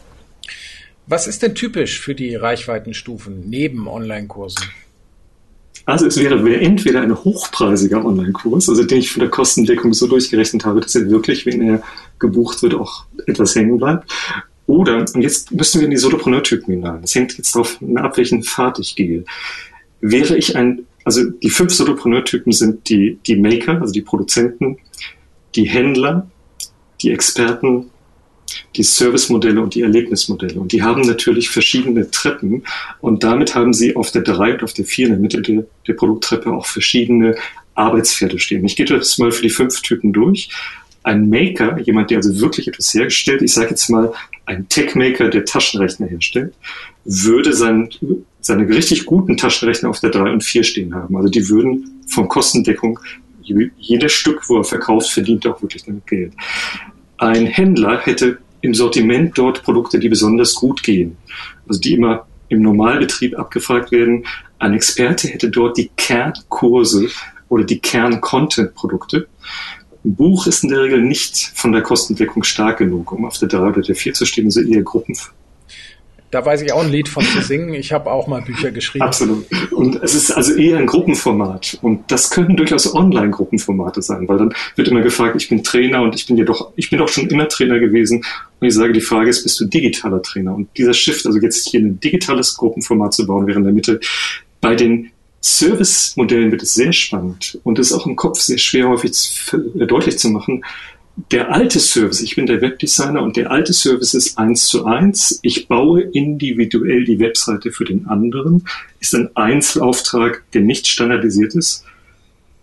Was 1.07 1.27
ist 1.27 1.41
denn 1.41 1.55
typisch 1.55 1.99
für 1.99 2.15
die 2.15 2.35
Reichweitenstufen 2.35 3.49
neben 3.49 3.87
Online-Kursen? 3.87 4.65
Also 5.85 6.05
es 6.05 6.17
wäre, 6.17 6.37
entweder 6.59 7.01
ein 7.01 7.15
hochpreisiger 7.15 8.05
Online-Kurs, 8.05 8.69
also 8.69 8.83
den 8.83 8.99
ich 8.99 9.11
von 9.11 9.21
der 9.21 9.29
Kostendeckung 9.29 9.93
so 9.93 10.07
durchgerechnet 10.07 10.63
habe, 10.63 10.79
dass 10.79 10.95
er 10.95 11.09
wirklich, 11.09 11.45
wenn 11.45 11.61
er 11.61 11.83
gebucht 12.19 12.61
wird, 12.61 12.75
auch 12.75 13.05
etwas 13.25 13.55
hängen 13.55 13.77
bleibt. 13.77 14.11
Oder, 14.67 15.05
und 15.13 15.21
jetzt 15.21 15.51
müssen 15.51 15.81
wir 15.81 15.85
in 15.85 15.91
die 15.91 15.97
Solopreneur-Typen 15.97 16.75
hinein. 16.75 17.01
Das 17.01 17.15
hängt 17.15 17.37
jetzt 17.37 17.55
davon 17.55 17.97
ab, 17.97 18.15
welchen 18.17 18.43
Pfad 18.43 18.79
ich 18.79 18.95
gehe. 18.95 19.25
Wäre 20.01 20.37
ich 20.37 20.55
ein, 20.55 20.85
also 21.03 21.29
die 21.29 21.49
fünf 21.49 21.73
Solopreneur-Typen 21.73 22.51
sind 22.51 22.87
die, 22.87 23.19
die 23.25 23.35
Maker, 23.35 23.81
also 23.81 23.91
die 23.91 24.01
Produzenten, 24.01 24.77
die 25.55 25.65
Händler, 25.65 26.29
die 27.01 27.11
Experten, 27.11 27.89
die 28.75 28.83
Servicemodelle 28.83 29.61
und 29.61 29.75
die 29.75 29.81
Erlebnismodelle. 29.81 30.59
Und 30.59 30.71
die 30.71 30.83
haben 30.83 31.01
natürlich 31.01 31.49
verschiedene 31.49 32.09
Treppen 32.09 32.63
und 32.99 33.23
damit 33.23 33.55
haben 33.55 33.73
sie 33.73 33.95
auf 33.95 34.11
der 34.11 34.21
3 34.21 34.53
und 34.53 34.63
auf 34.63 34.73
der 34.73 34.85
4 34.85 35.07
in 35.07 35.11
der 35.13 35.21
Mitte 35.21 35.41
der, 35.41 35.65
der 35.87 35.93
Produkttreppe 35.93 36.51
auch 36.51 36.65
verschiedene 36.65 37.35
Arbeitspferde 37.75 38.39
stehen. 38.39 38.65
Ich 38.65 38.75
gehe 38.75 38.85
das 38.85 39.17
mal 39.17 39.31
für 39.31 39.43
die 39.43 39.49
fünf 39.49 39.81
Typen 39.81 40.13
durch. 40.13 40.49
Ein 41.03 41.29
Maker, 41.29 41.79
jemand, 41.79 42.11
der 42.11 42.17
also 42.17 42.39
wirklich 42.41 42.67
etwas 42.67 42.93
hergestellt, 42.93 43.41
ich 43.41 43.53
sage 43.53 43.71
jetzt 43.71 43.89
mal 43.89 44.13
ein 44.45 44.67
Tech-Maker, 44.69 45.29
der 45.29 45.45
Taschenrechner 45.45 46.07
herstellt, 46.07 46.53
würde 47.05 47.53
sein, 47.53 47.89
seine 48.39 48.67
richtig 48.69 49.05
guten 49.05 49.37
Taschenrechner 49.37 49.89
auf 49.89 49.99
der 49.99 50.11
3 50.11 50.31
und 50.31 50.43
4 50.43 50.63
stehen 50.63 50.93
haben. 50.93 51.15
Also 51.15 51.29
die 51.29 51.49
würden 51.49 52.01
von 52.07 52.27
Kostendeckung 52.27 52.99
jedes 53.43 54.11
Stück, 54.11 54.47
wo 54.47 54.57
er 54.57 54.63
verkauft, 54.63 55.09
verdient 55.09 55.45
auch 55.47 55.61
wirklich 55.61 55.83
damit 55.83 56.05
Geld. 56.07 56.33
Ein 57.17 57.45
Händler 57.45 57.99
hätte 58.01 58.37
im 58.61 58.73
Sortiment 58.73 59.37
dort 59.37 59.63
Produkte, 59.63 59.99
die 59.99 60.09
besonders 60.09 60.55
gut 60.55 60.83
gehen, 60.83 61.17
also 61.67 61.79
die 61.79 61.93
immer 61.93 62.27
im 62.49 62.61
Normalbetrieb 62.61 63.37
abgefragt 63.37 63.91
werden. 63.91 64.25
Ein 64.59 64.73
Experte 64.73 65.27
hätte 65.27 65.49
dort 65.49 65.77
die 65.77 65.89
Kernkurse 65.95 67.07
oder 67.49 67.63
die 67.63 67.79
Kern-Content-Produkte. 67.79 69.27
Ein 70.03 70.15
Buch 70.15 70.47
ist 70.47 70.63
in 70.63 70.69
der 70.69 70.81
Regel 70.81 71.01
nicht 71.01 71.51
von 71.55 71.71
der 71.71 71.81
Kostendeckung 71.81 72.43
stark 72.43 72.79
genug, 72.79 73.11
um 73.11 73.25
auf 73.25 73.37
der 73.37 73.47
3 73.47 73.59
oder 73.59 73.81
der 73.81 73.95
4 73.95 74.13
zu 74.13 74.25
stehen, 74.25 74.45
also 74.45 74.61
eher 74.61 74.81
Gruppen, 74.81 75.15
da 76.31 76.45
weiß 76.45 76.61
ich 76.61 76.71
auch 76.71 76.81
ein 76.81 76.89
Lied 76.89 77.09
von 77.09 77.23
zu 77.23 77.41
singen. 77.41 77.73
Ich 77.73 77.91
habe 77.91 78.09
auch 78.09 78.25
mal 78.27 78.41
Bücher 78.41 78.71
geschrieben. 78.71 79.03
Absolut. 79.03 79.45
Und 79.71 80.01
es 80.01 80.15
ist 80.15 80.31
also 80.31 80.55
eher 80.55 80.77
ein 80.77 80.85
Gruppenformat. 80.87 81.77
Und 81.81 82.09
das 82.09 82.29
könnten 82.29 82.55
durchaus 82.55 82.93
Online-Gruppenformate 82.93 84.01
sein, 84.01 84.27
weil 84.29 84.37
dann 84.37 84.53
wird 84.77 84.87
immer 84.87 85.01
gefragt, 85.01 85.35
ich 85.35 85.49
bin 85.49 85.61
Trainer 85.63 86.01
und 86.01 86.15
ich 86.15 86.25
bin 86.25 86.37
ja 86.37 86.45
doch, 86.45 86.71
ich 86.77 86.89
bin 86.89 86.99
doch 86.99 87.09
schon 87.09 87.27
immer 87.27 87.49
Trainer 87.49 87.79
gewesen. 87.79 88.23
Und 88.61 88.67
ich 88.67 88.75
sage, 88.75 88.93
die 88.93 89.01
Frage 89.01 89.29
ist, 89.29 89.43
bist 89.43 89.59
du 89.59 89.65
digitaler 89.65 90.21
Trainer? 90.21 90.55
Und 90.55 90.69
dieser 90.77 90.93
Shift, 90.93 91.25
also 91.25 91.39
jetzt 91.39 91.67
hier 91.67 91.81
ein 91.81 91.99
digitales 91.99 92.55
Gruppenformat 92.55 93.13
zu 93.13 93.25
bauen, 93.25 93.47
wäre 93.47 93.57
in 93.57 93.65
der 93.65 93.73
Mitte 93.73 93.99
bei 94.61 94.75
den 94.75 95.09
Service-Modellen 95.41 96.51
wird 96.51 96.61
es 96.61 96.75
sehr 96.75 96.93
spannend 96.93 97.59
und 97.63 97.79
ist 97.79 97.91
auch 97.91 98.05
im 98.05 98.15
Kopf 98.15 98.39
sehr 98.39 98.59
schwer 98.59 98.87
häufig 98.87 99.13
deutlich 99.75 100.19
zu 100.19 100.29
machen, 100.29 100.63
der 101.31 101.51
alte 101.51 101.79
Service, 101.79 102.21
ich 102.21 102.35
bin 102.35 102.45
der 102.45 102.61
Webdesigner 102.61 103.21
und 103.21 103.35
der 103.35 103.51
alte 103.51 103.73
Service 103.73 104.13
ist 104.13 104.37
eins 104.37 104.67
zu 104.67 104.85
eins. 104.85 105.39
Ich 105.41 105.67
baue 105.67 106.01
individuell 106.01 107.03
die 107.03 107.19
Webseite 107.19 107.71
für 107.71 107.85
den 107.85 108.07
anderen, 108.07 108.63
ist 108.99 109.13
ein 109.13 109.29
Einzelauftrag, 109.35 110.43
der 110.53 110.61
nicht 110.61 110.87
standardisiert 110.87 111.53
ist. 111.55 111.83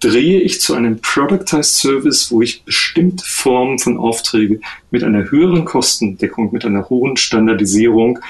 Drehe 0.00 0.40
ich 0.40 0.60
zu 0.60 0.74
einem 0.74 1.00
Productized 1.00 1.74
Service, 1.74 2.30
wo 2.30 2.40
ich 2.40 2.62
bestimmte 2.62 3.24
Formen 3.26 3.78
von 3.78 3.98
Aufträge 3.98 4.60
mit 4.90 5.02
einer 5.02 5.30
höheren 5.30 5.64
Kostendeckung, 5.64 6.52
mit 6.52 6.64
einer 6.64 6.88
hohen 6.88 7.16
Standardisierung 7.16 8.20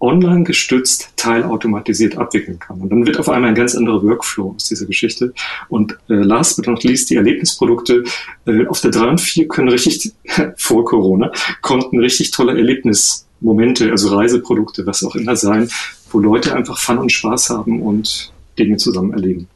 online 0.00 0.44
gestützt, 0.44 1.12
teilautomatisiert 1.16 2.18
abwickeln 2.18 2.58
kann. 2.58 2.80
Und 2.80 2.90
dann 2.90 3.06
wird 3.06 3.18
auf 3.18 3.28
einmal 3.28 3.50
ein 3.50 3.54
ganz 3.54 3.74
anderer 3.74 4.02
Workflow 4.02 4.54
aus 4.54 4.68
dieser 4.68 4.86
Geschichte. 4.86 5.32
Und 5.68 5.92
äh, 6.08 6.14
last 6.14 6.56
but 6.56 6.66
not 6.66 6.84
least, 6.84 7.10
die 7.10 7.16
Erlebnisprodukte 7.16 8.04
äh, 8.46 8.66
auf 8.66 8.80
der 8.80 8.90
3 8.90 9.08
und 9.08 9.20
4 9.20 9.48
können 9.48 9.68
richtig, 9.68 10.12
vor 10.56 10.84
Corona, 10.84 11.32
konnten 11.62 11.98
richtig 11.98 12.30
tolle 12.30 12.56
Erlebnismomente, 12.56 13.90
also 13.90 14.14
Reiseprodukte, 14.14 14.86
was 14.86 15.02
auch 15.02 15.14
immer 15.14 15.36
sein, 15.36 15.70
wo 16.10 16.18
Leute 16.18 16.54
einfach 16.54 16.78
Fun 16.78 16.98
und 16.98 17.12
Spaß 17.12 17.50
haben 17.50 17.82
und 17.82 18.32
Dinge 18.58 18.76
zusammen 18.76 19.12
erleben. 19.12 19.48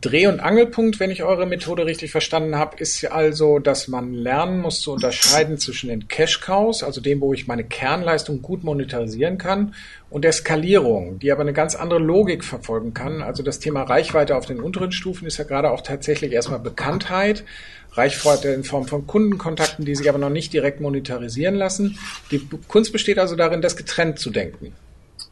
Dreh- 0.00 0.26
und 0.26 0.40
Angelpunkt, 0.40 0.98
wenn 0.98 1.10
ich 1.10 1.22
eure 1.22 1.46
Methode 1.46 1.86
richtig 1.86 2.10
verstanden 2.10 2.56
habe, 2.56 2.76
ist 2.78 3.04
also, 3.10 3.58
dass 3.58 3.86
man 3.86 4.12
lernen 4.12 4.60
muss 4.60 4.80
zu 4.80 4.92
unterscheiden 4.92 5.56
zwischen 5.58 5.88
den 5.88 6.08
Cash-Cows, 6.08 6.82
also 6.82 7.00
dem, 7.00 7.20
wo 7.20 7.32
ich 7.32 7.46
meine 7.46 7.64
Kernleistung 7.64 8.42
gut 8.42 8.64
monetarisieren 8.64 9.38
kann, 9.38 9.74
und 10.10 10.24
der 10.24 10.32
Skalierung, 10.32 11.18
die 11.18 11.32
aber 11.32 11.42
eine 11.42 11.52
ganz 11.52 11.74
andere 11.74 12.00
Logik 12.00 12.44
verfolgen 12.44 12.94
kann. 12.94 13.22
Also 13.22 13.42
das 13.42 13.58
Thema 13.58 13.82
Reichweite 13.82 14.36
auf 14.36 14.46
den 14.46 14.60
unteren 14.60 14.92
Stufen 14.92 15.26
ist 15.26 15.38
ja 15.38 15.44
gerade 15.44 15.70
auch 15.70 15.80
tatsächlich 15.80 16.32
erstmal 16.32 16.60
Bekanntheit, 16.60 17.44
Reichweite 17.92 18.48
in 18.48 18.64
Form 18.64 18.86
von 18.86 19.06
Kundenkontakten, 19.06 19.84
die 19.84 19.94
sich 19.94 20.08
aber 20.08 20.18
noch 20.18 20.30
nicht 20.30 20.52
direkt 20.52 20.80
monetarisieren 20.80 21.54
lassen. 21.54 21.98
Die 22.30 22.40
Kunst 22.68 22.92
besteht 22.92 23.18
also 23.18 23.36
darin, 23.36 23.62
das 23.62 23.76
getrennt 23.76 24.18
zu 24.18 24.30
denken. 24.30 24.72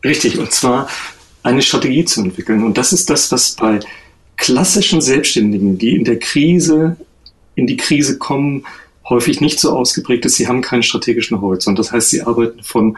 Richtig, 0.04 0.38
und 0.38 0.52
zwar 0.52 0.88
eine 1.42 1.62
Strategie 1.62 2.04
zu 2.04 2.20
entwickeln. 2.20 2.62
Und 2.62 2.78
das 2.78 2.92
ist 2.92 3.10
das, 3.10 3.30
was 3.32 3.52
bei 3.52 3.80
klassischen 4.36 5.00
Selbstständigen, 5.00 5.78
die 5.78 5.94
in 5.94 6.04
der 6.04 6.18
Krise, 6.18 6.96
in 7.54 7.66
die 7.66 7.76
Krise 7.76 8.18
kommen, 8.18 8.64
häufig 9.08 9.40
nicht 9.40 9.60
so 9.60 9.72
ausgeprägt 9.76 10.24
ist, 10.24 10.36
sie 10.36 10.48
haben 10.48 10.62
keinen 10.62 10.82
strategischen 10.82 11.40
Horizont. 11.40 11.78
Das 11.78 11.92
heißt, 11.92 12.10
sie 12.10 12.22
arbeiten 12.22 12.62
von 12.62 12.96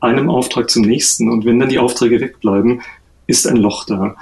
einem 0.00 0.28
Auftrag 0.28 0.70
zum 0.70 0.82
nächsten 0.82 1.30
und 1.30 1.44
wenn 1.44 1.60
dann 1.60 1.68
die 1.68 1.78
Aufträge 1.78 2.20
wegbleiben, 2.20 2.82
ist 3.26 3.46
ein 3.46 3.56
Loch 3.56 3.84
da. 3.84 4.16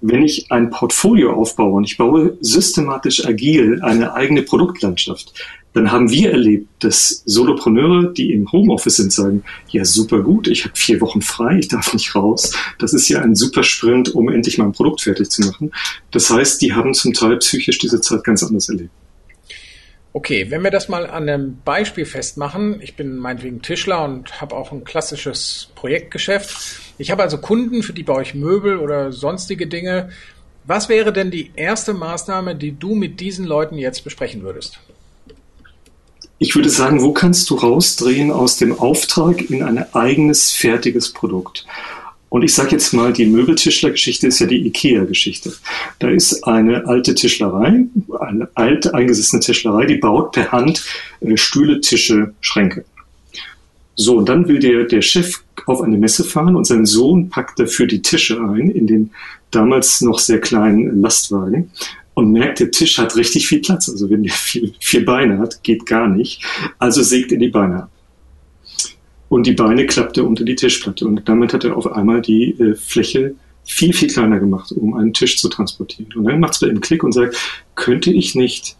Wenn 0.00 0.22
ich 0.22 0.50
ein 0.50 0.70
Portfolio 0.70 1.34
aufbaue 1.34 1.72
und 1.72 1.84
ich 1.84 1.98
baue 1.98 2.36
systematisch 2.40 3.26
agil 3.26 3.80
eine 3.82 4.14
eigene 4.14 4.42
Produktlandschaft, 4.42 5.34
dann 5.72 5.92
haben 5.92 6.10
wir 6.10 6.32
erlebt, 6.32 6.68
dass 6.80 7.22
Solopreneure, 7.26 8.12
die 8.12 8.32
im 8.32 8.50
Homeoffice 8.50 8.96
sind, 8.96 9.12
sagen, 9.12 9.44
ja 9.68 9.84
super 9.84 10.22
gut, 10.22 10.48
ich 10.48 10.64
habe 10.64 10.74
vier 10.76 11.00
Wochen 11.00 11.22
frei, 11.22 11.58
ich 11.58 11.68
darf 11.68 11.92
nicht 11.92 12.14
raus. 12.14 12.52
Das 12.78 12.92
ist 12.92 13.08
ja 13.08 13.20
ein 13.20 13.36
super 13.36 13.62
Sprint, 13.62 14.14
um 14.14 14.28
endlich 14.28 14.58
mal 14.58 14.64
ein 14.64 14.72
Produkt 14.72 15.02
fertig 15.02 15.30
zu 15.30 15.42
machen. 15.42 15.72
Das 16.10 16.30
heißt, 16.30 16.60
die 16.60 16.72
haben 16.72 16.92
zum 16.94 17.12
Teil 17.12 17.36
psychisch 17.38 17.78
diese 17.78 18.00
Zeit 18.00 18.24
ganz 18.24 18.42
anders 18.42 18.68
erlebt. 18.68 18.90
Okay, 20.12 20.50
wenn 20.50 20.64
wir 20.64 20.72
das 20.72 20.88
mal 20.88 21.06
an 21.06 21.28
einem 21.28 21.58
Beispiel 21.64 22.04
festmachen, 22.04 22.80
ich 22.82 22.96
bin 22.96 23.16
meinetwegen 23.16 23.62
Tischler 23.62 24.04
und 24.04 24.40
habe 24.40 24.56
auch 24.56 24.72
ein 24.72 24.82
klassisches 24.82 25.68
Projektgeschäft. 25.76 26.80
Ich 26.98 27.12
habe 27.12 27.22
also 27.22 27.38
Kunden, 27.38 27.84
für 27.84 27.92
die 27.92 28.02
baue 28.02 28.22
ich 28.22 28.34
Möbel 28.34 28.78
oder 28.78 29.12
sonstige 29.12 29.68
Dinge. 29.68 30.10
Was 30.64 30.88
wäre 30.88 31.12
denn 31.12 31.30
die 31.30 31.52
erste 31.54 31.94
Maßnahme, 31.94 32.56
die 32.56 32.72
du 32.72 32.96
mit 32.96 33.20
diesen 33.20 33.46
Leuten 33.46 33.78
jetzt 33.78 34.02
besprechen 34.02 34.42
würdest? 34.42 34.80
Ich 36.42 36.56
würde 36.56 36.70
sagen, 36.70 37.02
wo 37.02 37.12
kannst 37.12 37.50
du 37.50 37.54
rausdrehen 37.54 38.32
aus 38.32 38.56
dem 38.56 38.76
Auftrag 38.78 39.50
in 39.50 39.62
ein 39.62 39.94
eigenes, 39.94 40.50
fertiges 40.50 41.12
Produkt? 41.12 41.66
Und 42.30 42.42
ich 42.42 42.54
sage 42.54 42.70
jetzt 42.70 42.94
mal, 42.94 43.12
die 43.12 43.26
Möbeltischlergeschichte 43.26 44.26
ist 44.26 44.38
ja 44.38 44.46
die 44.46 44.66
IKEA-Geschichte. 44.66 45.52
Da 45.98 46.08
ist 46.08 46.44
eine 46.44 46.86
alte 46.86 47.14
Tischlerei, 47.14 47.84
eine 48.20 48.48
alte 48.54 48.94
eingesessene 48.94 49.40
Tischlerei, 49.40 49.84
die 49.84 49.96
baut 49.96 50.32
per 50.32 50.50
Hand 50.50 50.82
äh, 51.20 51.36
Stühle, 51.36 51.82
Tische, 51.82 52.32
Schränke. 52.40 52.86
So, 53.94 54.16
und 54.16 54.30
dann 54.30 54.48
will 54.48 54.60
der, 54.60 54.84
der 54.84 55.02
Chef 55.02 55.42
auf 55.66 55.82
eine 55.82 55.98
Messe 55.98 56.24
fahren 56.24 56.56
und 56.56 56.66
sein 56.66 56.86
Sohn 56.86 57.28
packt 57.28 57.58
dafür 57.58 57.86
die 57.86 58.00
Tische 58.00 58.40
ein 58.40 58.70
in 58.70 58.86
den 58.86 59.10
damals 59.50 60.00
noch 60.00 60.18
sehr 60.18 60.40
kleinen 60.40 61.02
Lastwagen 61.02 61.70
und 62.14 62.32
merkt, 62.32 62.60
der 62.60 62.70
Tisch 62.70 62.98
hat 62.98 63.16
richtig 63.16 63.46
viel 63.46 63.60
Platz. 63.60 63.88
Also 63.88 64.10
wenn 64.10 64.22
der 64.22 64.32
vier, 64.32 64.70
vier 64.80 65.04
Beine 65.04 65.38
hat, 65.38 65.62
geht 65.62 65.86
gar 65.86 66.08
nicht. 66.08 66.42
Also 66.78 67.02
sägt 67.02 67.32
er 67.32 67.38
die 67.38 67.48
Beine 67.48 67.84
ab. 67.84 67.90
Und 69.28 69.46
die 69.46 69.52
Beine 69.52 69.86
klappt 69.86 70.18
er 70.18 70.26
unter 70.26 70.44
die 70.44 70.56
Tischplatte. 70.56 71.06
Und 71.06 71.28
damit 71.28 71.52
hat 71.52 71.64
er 71.64 71.76
auf 71.76 71.90
einmal 71.92 72.20
die 72.20 72.50
äh, 72.60 72.74
Fläche 72.74 73.36
viel, 73.64 73.92
viel 73.92 74.08
kleiner 74.08 74.40
gemacht, 74.40 74.72
um 74.72 74.94
einen 74.94 75.14
Tisch 75.14 75.38
zu 75.38 75.48
transportieren. 75.48 76.12
Und 76.14 76.24
dann 76.24 76.40
macht 76.40 76.54
es 76.54 76.60
bei 76.60 76.66
ihm 76.66 76.80
Klick 76.80 77.04
und 77.04 77.12
sagt, 77.12 77.36
könnte 77.76 78.10
ich 78.10 78.34
nicht 78.34 78.76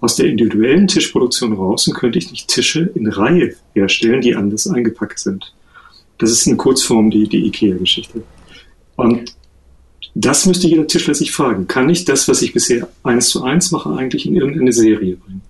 aus 0.00 0.16
der 0.16 0.26
individuellen 0.26 0.88
Tischproduktion 0.88 1.52
raus 1.52 1.86
und 1.86 1.94
könnte 1.94 2.18
ich 2.18 2.30
nicht 2.32 2.48
Tische 2.48 2.90
in 2.94 3.06
Reihe 3.06 3.54
herstellen, 3.74 4.20
die 4.20 4.34
anders 4.34 4.66
eingepackt 4.66 5.20
sind. 5.20 5.54
Das 6.18 6.30
ist 6.30 6.46
in 6.46 6.56
Kurzform 6.56 7.10
die, 7.10 7.28
die 7.28 7.46
IKEA-Geschichte. 7.46 8.24
Und 8.96 9.32
das 10.14 10.46
müsste 10.46 10.66
jeder 10.66 10.86
Tischler 10.86 11.14
sich 11.14 11.32
fragen. 11.32 11.66
Kann 11.66 11.88
ich 11.88 12.04
das, 12.04 12.28
was 12.28 12.42
ich 12.42 12.52
bisher 12.52 12.88
eins 13.02 13.28
zu 13.28 13.42
eins 13.44 13.70
mache, 13.70 13.90
eigentlich 13.90 14.26
in 14.26 14.36
irgendeine 14.36 14.72
Serie 14.72 15.16
bringen? 15.16 15.42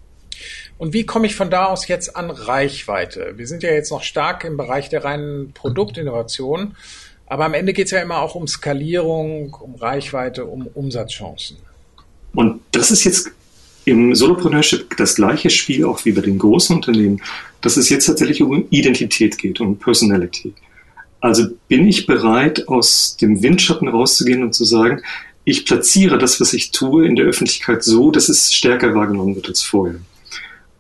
Und 0.79 0.93
wie 0.93 1.07
komme 1.07 1.27
ich 1.27 1.37
von 1.37 1.51
da 1.51 1.67
aus 1.67 1.87
jetzt 1.87 2.17
an 2.17 2.31
Reichweite? 2.31 3.35
Wir 3.37 3.47
sind 3.47 3.63
ja 3.63 3.71
jetzt 3.71 3.91
noch 3.91 4.03
stark 4.03 4.45
im 4.45 4.57
Bereich 4.57 4.89
der 4.89 5.05
reinen 5.05 5.53
Produktinnovation, 5.53 6.75
aber 7.27 7.45
am 7.45 7.55
Ende 7.55 7.73
geht 7.73 7.87
es 7.87 7.93
ja 7.93 8.01
immer 8.01 8.19
auch 8.19 8.35
um 8.35 8.49
Skalierung, 8.49 9.55
um 9.55 9.77
Reichweite, 9.77 10.45
um 10.45 10.67
Umsatzchancen. 10.67 11.59
Und 12.35 12.61
das 12.73 12.91
ist 12.91 13.05
jetzt 13.05 13.31
im 13.85 14.15
Solopreneurship 14.15 14.97
das 14.97 15.17
gleiche 15.17 15.51
Spiel 15.51 15.85
auch 15.85 16.05
wie 16.05 16.13
bei 16.13 16.21
den 16.21 16.39
großen 16.39 16.77
Unternehmen, 16.77 17.23
dass 17.61 17.77
es 17.77 17.89
jetzt 17.89 18.07
tatsächlich 18.07 18.43
um 18.43 18.67
Identität 18.71 19.39
geht, 19.39 19.61
um 19.61 19.79
Personality. 19.79 20.53
Also 21.23 21.47
bin 21.69 21.87
ich 21.87 22.07
bereit, 22.07 22.67
aus 22.67 23.17
dem 23.17 23.43
Windschatten 23.43 23.87
rauszugehen 23.87 24.43
und 24.43 24.55
zu 24.55 24.65
sagen, 24.65 25.03
ich 25.45 25.65
platziere 25.65 26.19
das, 26.19 26.41
was 26.41 26.53
ich 26.53 26.73
tue, 26.73 27.07
in 27.07 27.15
der 27.15 27.27
Öffentlichkeit 27.27 27.85
so, 27.85 28.11
dass 28.11 28.29
es 28.29 28.53
stärker 28.53 28.95
wahrgenommen 28.95 29.37
wird 29.37 29.49
als 29.49 29.63
vorher. 29.63 30.01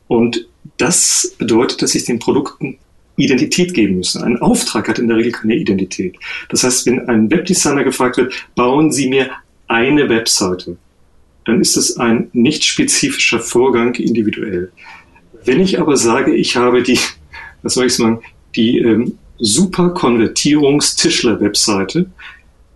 Und 0.08 0.49
das 0.78 1.37
bedeutet, 1.38 1.80
dass 1.80 1.94
ich 1.94 2.04
den 2.04 2.18
Produkten 2.18 2.78
Identität 3.16 3.72
geben 3.72 3.99
müssen. 3.99 4.22
Ein 4.25 4.42
Auftrag 4.42 4.88
hat 4.88 4.99
in 4.99 5.06
der 5.06 5.16
Regel 5.16 5.30
keine 5.30 5.54
Identität. 5.54 6.16
Das 6.49 6.64
heißt, 6.64 6.87
wenn 6.87 7.08
ein 7.08 7.30
Webdesigner 7.30 7.84
gefragt 7.84 8.16
wird, 8.16 8.34
bauen 8.56 8.90
Sie 8.90 9.08
mir 9.08 9.30
eine 9.68 10.08
Webseite, 10.08 10.76
dann 11.44 11.61
ist 11.61 11.76
es 11.76 11.99
ein 11.99 12.30
nicht 12.32 12.64
spezifischer 12.64 13.38
Vorgang 13.38 13.94
individuell. 13.94 14.72
Wenn 15.44 15.61
ich 15.61 15.78
aber 15.78 15.96
sage, 15.96 16.34
ich 16.34 16.56
habe 16.56 16.82
die, 16.82 16.99
was 17.62 17.75
soll 17.75 17.87
ich 17.87 17.94
sagen, 17.94 18.22
die 18.56 18.78
ähm, 18.78 19.18
super 19.42 19.90
Konvertierungstischler-Webseite, 19.90 22.06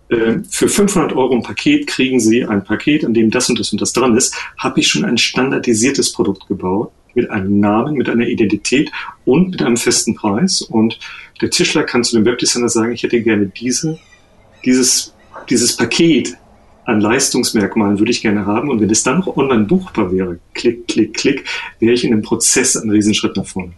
äh, 0.09 0.39
für 0.49 0.67
500 0.67 1.13
Euro 1.13 1.35
ein 1.35 1.43
Paket 1.43 1.87
kriegen 1.87 2.19
Sie 2.19 2.45
ein 2.45 2.63
Paket, 2.63 3.05
an 3.05 3.13
dem 3.13 3.31
das 3.31 3.49
und 3.49 3.59
das 3.59 3.71
und 3.71 3.81
das 3.81 3.93
dran 3.93 4.15
ist, 4.15 4.35
habe 4.57 4.79
ich 4.79 4.87
schon 4.87 5.05
ein 5.05 5.17
standardisiertes 5.17 6.13
Produkt 6.13 6.47
gebaut 6.47 6.91
mit 7.13 7.29
einem 7.31 7.59
Namen, 7.59 7.95
mit 7.95 8.09
einer 8.09 8.27
Identität 8.27 8.91
und 9.25 9.51
mit 9.51 9.61
einem 9.61 9.77
festen 9.77 10.15
Preis. 10.15 10.61
Und 10.61 10.99
der 11.41 11.49
Tischler 11.49 11.83
kann 11.83 12.03
zu 12.03 12.15
dem 12.15 12.25
Webdesigner 12.25 12.69
sagen, 12.69 12.93
ich 12.93 13.03
hätte 13.03 13.21
gerne 13.21 13.47
diese, 13.47 13.99
dieses, 14.63 15.13
dieses 15.49 15.75
Paket 15.75 16.37
an 16.85 17.01
Leistungsmerkmalen 17.01 17.99
würde 17.99 18.11
ich 18.11 18.21
gerne 18.21 18.45
haben. 18.45 18.69
Und 18.69 18.79
wenn 18.79 18.89
es 18.89 19.03
dann 19.03 19.19
noch 19.19 19.35
online 19.35 19.65
buchbar 19.65 20.11
wäre, 20.11 20.39
klick, 20.53 20.87
klick, 20.87 21.15
klick, 21.15 21.43
wäre 21.79 21.93
ich 21.93 22.03
in 22.03 22.11
dem 22.11 22.21
Prozess 22.21 22.77
einen 22.77 22.91
Riesenschritt 22.91 23.35
nach 23.35 23.45
vorne. 23.45 23.73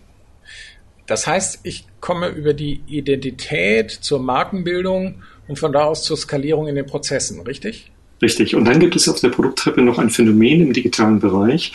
Das 1.09 1.25
heißt, 1.25 1.61
ich 1.63 1.85
komme 2.01 2.29
über 2.29 2.53
die 2.53 2.81
Identität 2.87 3.89
zur 3.89 4.19
Markenbildung 4.19 5.15
und 5.47 5.57
von 5.57 5.73
da 5.73 5.85
aus 5.85 6.03
zur 6.03 6.15
Skalierung 6.15 6.67
in 6.67 6.75
den 6.75 6.85
Prozessen, 6.85 7.41
richtig? 7.41 7.91
Richtig. 8.21 8.55
Und 8.55 8.65
dann 8.65 8.79
gibt 8.79 8.95
es 8.95 9.09
auf 9.09 9.19
der 9.19 9.29
Produkttreppe 9.29 9.81
noch 9.81 9.97
ein 9.97 10.11
Phänomen 10.11 10.61
im 10.61 10.71
digitalen 10.71 11.19
Bereich, 11.19 11.73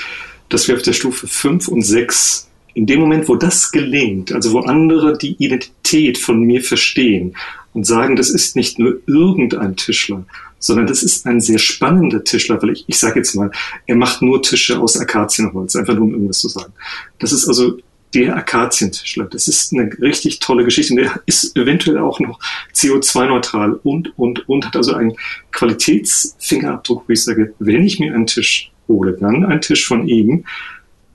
dass 0.51 0.69
wir 0.69 0.77
auf 0.77 0.83
der 0.83 0.93
Stufe 0.93 1.27
5 1.27 1.67
und 1.67 1.83
6 1.83 2.49
in 2.75 2.87
dem 2.87 3.01
Moment, 3.01 3.29
wo 3.29 3.35
das 3.35 3.73
gelingt, 3.73 4.31
also 4.31 4.53
wo 4.53 4.61
andere 4.61 5.19
die 5.19 5.35
Identität 5.43 6.17
von 6.17 6.41
mir 6.41 6.63
verstehen 6.63 7.37
und 7.73 7.87
sagen, 7.87 8.15
das 8.15 8.31
ist 8.31 8.55
nicht 8.55 8.79
nur 8.79 9.01
irgendein 9.07 9.75
Tischler, 9.75 10.25
sondern 10.61 10.87
das 10.87 11.03
ist 11.03 11.27
ein 11.27 11.41
sehr 11.41 11.59
spannender 11.59 12.23
Tischler, 12.23 12.63
weil 12.63 12.71
ich, 12.71 12.85
ich 12.87 12.99
sage 12.99 13.19
jetzt 13.19 13.35
mal, 13.35 13.51
er 13.87 13.97
macht 13.97 14.23
nur 14.23 14.43
Tische 14.43 14.79
aus 14.79 14.97
Akazienholz, 14.97 15.75
einfach 15.75 15.95
nur 15.95 16.05
um 16.05 16.13
irgendwas 16.13 16.39
zu 16.39 16.49
sagen. 16.49 16.73
Das 17.19 17.33
ist 17.33 17.49
also 17.49 17.79
der 18.15 18.37
Akazientischler. 18.37 19.25
Das 19.25 19.49
ist 19.49 19.73
eine 19.73 19.91
richtig 20.01 20.39
tolle 20.39 20.65
Geschichte. 20.65 20.95
Und 20.95 21.01
der 21.01 21.21
ist 21.27 21.57
eventuell 21.57 21.99
auch 21.99 22.21
noch 22.21 22.39
CO2-neutral 22.75 23.81
und, 23.83 24.17
und, 24.19 24.49
und 24.49 24.67
hat 24.67 24.77
also 24.77 24.95
einen 24.95 25.15
Qualitätsfingerabdruck, 25.53 27.05
wo 27.09 27.13
ich 27.13 27.25
sage, 27.25 27.55
wenn 27.59 27.85
ich 27.85 27.99
mir 27.99 28.15
einen 28.15 28.27
Tisch 28.27 28.71
hole, 28.89 29.17
dann 29.19 29.45
ein 29.45 29.61
Tisch 29.61 29.87
von 29.87 30.07
ihm, 30.07 30.45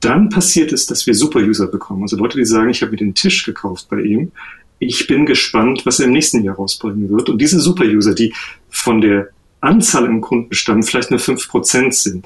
dann 0.01 0.29
passiert 0.29 0.71
es, 0.71 0.85
dass 0.85 1.05
wir 1.07 1.13
Super-User 1.13 1.67
bekommen. 1.67 2.03
Also 2.03 2.17
Leute, 2.17 2.38
die 2.38 2.45
sagen, 2.45 2.69
ich 2.69 2.81
habe 2.81 2.91
mir 2.91 2.97
den 2.97 3.15
Tisch 3.15 3.43
gekauft 3.45 3.88
bei 3.89 4.01
ihm. 4.01 4.31
Ich 4.79 5.07
bin 5.07 5.25
gespannt, 5.25 5.85
was 5.85 5.99
er 5.99 6.05
im 6.05 6.13
nächsten 6.13 6.43
Jahr 6.43 6.55
rausbringen 6.55 7.09
wird. 7.09 7.29
Und 7.29 7.39
diese 7.39 7.59
Super-User, 7.59 8.15
die 8.15 8.33
von 8.69 9.01
der 9.01 9.29
Anzahl 9.62 10.05
im 10.05 10.21
Kundenstamm 10.21 10.83
vielleicht 10.83 11.12
nur 11.12 11.19
fünf 11.19 11.49
Prozent 11.49 11.93
sind, 11.93 12.25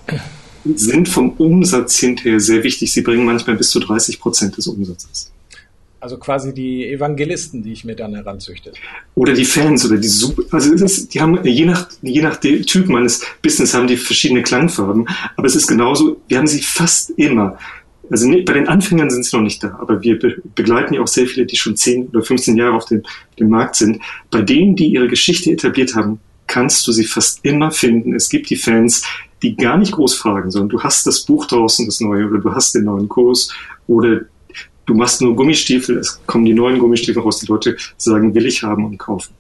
sind 0.76 1.10
vom 1.10 1.32
Umsatz 1.32 1.97
hinterher 1.97 2.39
sehr 2.39 2.63
wichtig. 2.63 2.91
Sie 2.91 3.02
bringen 3.02 3.26
manchmal 3.26 3.56
bis 3.56 3.69
zu 3.69 3.80
30 3.80 4.19
Prozent 4.19 4.58
des 4.58 4.67
Umsatzes. 4.67 5.32
Also 5.99 6.17
quasi 6.17 6.54
die 6.54 6.86
Evangelisten, 6.89 7.63
die 7.63 7.71
ich 7.71 7.86
mir 7.86 7.95
dann 7.95 8.13
heranzüchte. 8.13 8.73
Oder 9.15 9.34
die 9.34 9.45
Fans 9.45 9.86
oder 9.86 9.95
die 9.95 10.10
Super, 10.10 10.43
also 10.52 10.73
ist, 10.73 11.13
die 11.13 11.21
haben 11.21 11.41
je 11.45 11.63
nach, 11.63 11.89
je 12.02 12.21
nach 12.21 12.36
Typ 12.38 12.89
meines 12.89 13.21
Business 13.41 13.73
haben 13.73 13.88
die 13.88 13.95
verschiedene 13.95 14.43
Klangfarben, 14.43 15.08
aber 15.38 15.47
es 15.47 15.56
ist 15.56 15.67
genauso, 15.67 16.17
wir 16.28 16.39
haben 16.39 16.47
sie 16.47 16.62
fast 16.62 17.12
immer. 17.12 17.58
Also 18.10 18.30
bei 18.30 18.54
den 18.54 18.67
Anfängern 18.67 19.10
sind 19.10 19.23
sie 19.23 19.36
noch 19.36 19.43
nicht 19.43 19.63
da, 19.63 19.78
aber 19.80 20.04
wir 20.04 20.19
begleiten 20.56 20.93
ja 20.93 21.02
auch 21.02 21.08
sehr 21.08 21.26
viele, 21.26 21.45
die 21.45 21.56
schon 21.56 21.78
10 21.78 22.10
oder 22.10 22.21
15 22.21 22.58
Jahre 22.58 22.76
auf 22.76 22.86
dem, 22.86 23.04
dem 23.39 23.47
Markt 23.47 23.78
sind. 23.78 24.02
Bei 24.30 24.41
denen, 24.41 24.76
die 24.76 24.88
ihre 24.88 25.08
Geschichte 25.08 25.52
etabliert 25.52 25.95
haben, 25.95 26.19
kannst 26.47 26.86
du 26.86 26.91
sie 26.91 27.06
fast 27.06 27.39
immer 27.45 27.71
finden. 27.71 28.13
Es 28.13 28.28
gibt 28.28 28.49
die 28.49 28.58
Fans, 28.58 29.04
die 29.43 29.56
gar 29.56 29.77
nicht 29.77 29.91
groß 29.91 30.15
fragen, 30.15 30.49
sondern 30.49 30.69
du 30.69 30.82
hast 30.82 31.06
das 31.06 31.21
Buch 31.21 31.45
draußen, 31.45 31.86
das 31.86 31.99
neue, 31.99 32.25
oder 32.27 32.39
du 32.39 32.53
hast 32.53 32.73
den 32.73 32.86
neuen 32.86 33.10
Kurs, 33.10 33.53
oder 33.88 34.21
du 34.86 34.93
machst 34.95 35.21
nur 35.21 35.36
Gummistiefel, 35.36 35.97
es 35.97 36.19
kommen 36.25 36.45
die 36.45 36.53
neuen 36.53 36.79
Gummistiefel 36.79 37.21
raus, 37.21 37.39
die 37.39 37.47
Leute 37.47 37.77
sagen, 37.97 38.34
will 38.34 38.45
ich 38.45 38.63
haben 38.63 38.86
und 38.86 38.97
kaufen. 38.97 39.34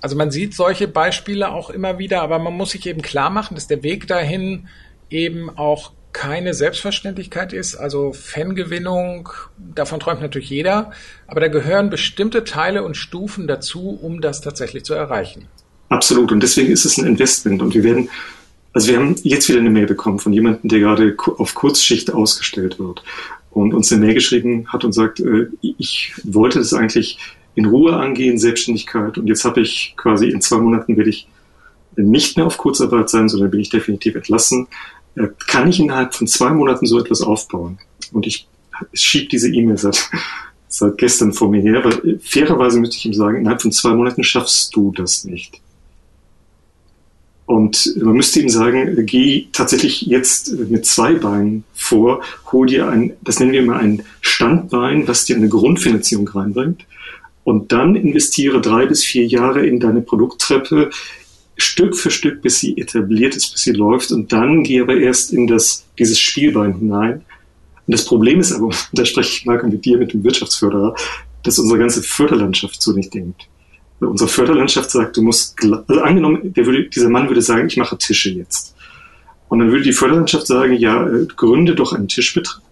Also 0.00 0.16
man 0.16 0.30
sieht 0.30 0.54
solche 0.54 0.88
Beispiele 0.88 1.50
auch 1.50 1.70
immer 1.70 1.98
wieder, 1.98 2.22
aber 2.22 2.38
man 2.38 2.54
muss 2.54 2.70
sich 2.70 2.86
eben 2.86 3.00
klar 3.00 3.30
machen, 3.30 3.54
dass 3.54 3.68
der 3.68 3.82
Weg 3.82 4.06
dahin 4.06 4.68
eben 5.08 5.48
auch 5.50 5.92
keine 6.12 6.54
Selbstverständlichkeit 6.54 7.52
ist. 7.52 7.74
Also 7.74 8.12
Fangewinnung, 8.12 9.28
davon 9.58 10.00
träumt 10.00 10.20
natürlich 10.20 10.50
jeder, 10.50 10.92
aber 11.26 11.40
da 11.40 11.48
gehören 11.48 11.90
bestimmte 11.90 12.44
Teile 12.44 12.84
und 12.84 12.96
Stufen 12.96 13.46
dazu, 13.46 13.98
um 14.00 14.20
das 14.20 14.40
tatsächlich 14.40 14.84
zu 14.84 14.94
erreichen. 14.94 15.48
Absolut. 15.88 16.32
Und 16.32 16.42
deswegen 16.42 16.72
ist 16.72 16.84
es 16.84 16.98
ein 16.98 17.06
Investment. 17.06 17.62
Und 17.62 17.74
wir 17.74 17.84
werden, 17.84 18.08
also 18.74 18.88
wir 18.88 18.96
haben 18.98 19.14
jetzt 19.22 19.48
wieder 19.48 19.60
eine 19.60 19.70
Mail 19.70 19.86
bekommen 19.86 20.18
von 20.18 20.32
jemandem, 20.32 20.68
der 20.68 20.80
gerade 20.80 21.16
auf 21.38 21.54
Kurzschicht 21.54 22.12
ausgestellt 22.12 22.78
wird 22.80 23.04
und 23.50 23.72
uns 23.72 23.90
eine 23.92 24.04
Mail 24.04 24.14
geschrieben 24.14 24.66
hat 24.66 24.84
und 24.84 24.92
sagt, 24.92 25.20
äh, 25.20 25.46
ich 25.62 26.12
wollte 26.24 26.58
das 26.58 26.74
eigentlich 26.74 27.18
in 27.54 27.66
Ruhe 27.66 27.94
angehen, 27.94 28.36
Selbstständigkeit. 28.36 29.16
Und 29.16 29.28
jetzt 29.28 29.44
habe 29.44 29.60
ich 29.60 29.94
quasi 29.96 30.28
in 30.28 30.40
zwei 30.40 30.58
Monaten 30.58 30.96
werde 30.96 31.10
ich 31.10 31.28
nicht 31.96 32.36
mehr 32.36 32.46
auf 32.46 32.58
Kurzarbeit 32.58 33.08
sein, 33.08 33.28
sondern 33.28 33.52
bin 33.52 33.60
ich 33.60 33.70
definitiv 33.70 34.16
entlassen. 34.16 34.66
Äh, 35.14 35.28
kann 35.46 35.68
ich 35.68 35.78
innerhalb 35.78 36.12
von 36.12 36.26
zwei 36.26 36.50
Monaten 36.50 36.86
so 36.86 36.98
etwas 36.98 37.22
aufbauen? 37.22 37.78
Und 38.12 38.26
ich 38.26 38.48
schiebe 38.92 39.28
diese 39.28 39.54
E-Mail 39.54 39.78
seit, 39.78 40.10
seit 40.66 40.98
gestern 40.98 41.32
vor 41.32 41.48
mir 41.48 41.62
her, 41.62 41.84
aber 41.84 41.96
fairerweise 42.20 42.80
müsste 42.80 42.96
ich 42.96 43.06
ihm 43.06 43.14
sagen, 43.14 43.38
innerhalb 43.38 43.62
von 43.62 43.70
zwei 43.70 43.94
Monaten 43.94 44.24
schaffst 44.24 44.74
du 44.74 44.90
das 44.90 45.24
nicht. 45.24 45.60
Und 47.46 47.94
man 47.96 48.14
müsste 48.14 48.40
ihm 48.40 48.48
sagen, 48.48 49.04
geh 49.04 49.48
tatsächlich 49.52 50.02
jetzt 50.02 50.52
mit 50.52 50.86
zwei 50.86 51.14
Beinen 51.14 51.64
vor, 51.74 52.22
hol 52.50 52.66
dir 52.66 52.88
ein, 52.88 53.12
das 53.22 53.38
nennen 53.38 53.52
wir 53.52 53.62
mal 53.62 53.80
ein 53.80 54.02
Standbein, 54.22 55.06
was 55.06 55.26
dir 55.26 55.36
eine 55.36 55.48
Grundfinanzierung 55.48 56.26
reinbringt. 56.28 56.86
Und 57.44 57.72
dann 57.72 57.96
investiere 57.96 58.62
drei 58.62 58.86
bis 58.86 59.04
vier 59.04 59.26
Jahre 59.26 59.66
in 59.66 59.78
deine 59.78 60.00
Produkttreppe, 60.00 60.90
Stück 61.56 61.96
für 61.96 62.10
Stück, 62.10 62.40
bis 62.40 62.58
sie 62.58 62.78
etabliert 62.78 63.36
ist, 63.36 63.52
bis 63.52 63.62
sie 63.62 63.72
läuft. 63.72 64.10
Und 64.10 64.32
dann 64.32 64.64
gehe 64.64 64.82
aber 64.82 64.96
erst 64.96 65.32
in 65.32 65.46
das, 65.46 65.84
dieses 65.98 66.18
Spielbein 66.18 66.78
hinein. 66.78 67.24
Und 67.86 67.92
das 67.92 68.06
Problem 68.06 68.40
ist 68.40 68.52
aber, 68.52 68.70
da 68.92 69.04
spreche 69.04 69.30
ich 69.30 69.44
mal 69.44 69.62
mit 69.62 69.84
dir, 69.84 69.98
mit 69.98 70.14
dem 70.14 70.24
Wirtschaftsförderer, 70.24 70.96
dass 71.42 71.58
unsere 71.58 71.78
ganze 71.78 72.02
Förderlandschaft 72.02 72.80
so 72.80 72.92
nicht 72.92 73.12
denkt. 73.12 73.46
Unsere 74.08 74.28
Förderlandschaft 74.28 74.90
sagt, 74.90 75.16
du 75.16 75.22
musst, 75.22 75.56
also 75.62 76.00
angenommen, 76.00 76.52
der 76.52 76.66
würde, 76.66 76.88
dieser 76.88 77.10
Mann 77.10 77.28
würde 77.28 77.42
sagen, 77.42 77.66
ich 77.66 77.76
mache 77.76 77.98
Tische 77.98 78.30
jetzt. 78.30 78.74
Und 79.48 79.58
dann 79.60 79.70
würde 79.70 79.84
die 79.84 79.92
Förderlandschaft 79.92 80.46
sagen, 80.46 80.74
ja, 80.74 81.06
äh, 81.06 81.26
gründe 81.36 81.74
doch 81.74 81.92
einen 81.92 82.08
Tischbetrieb. 82.08 82.62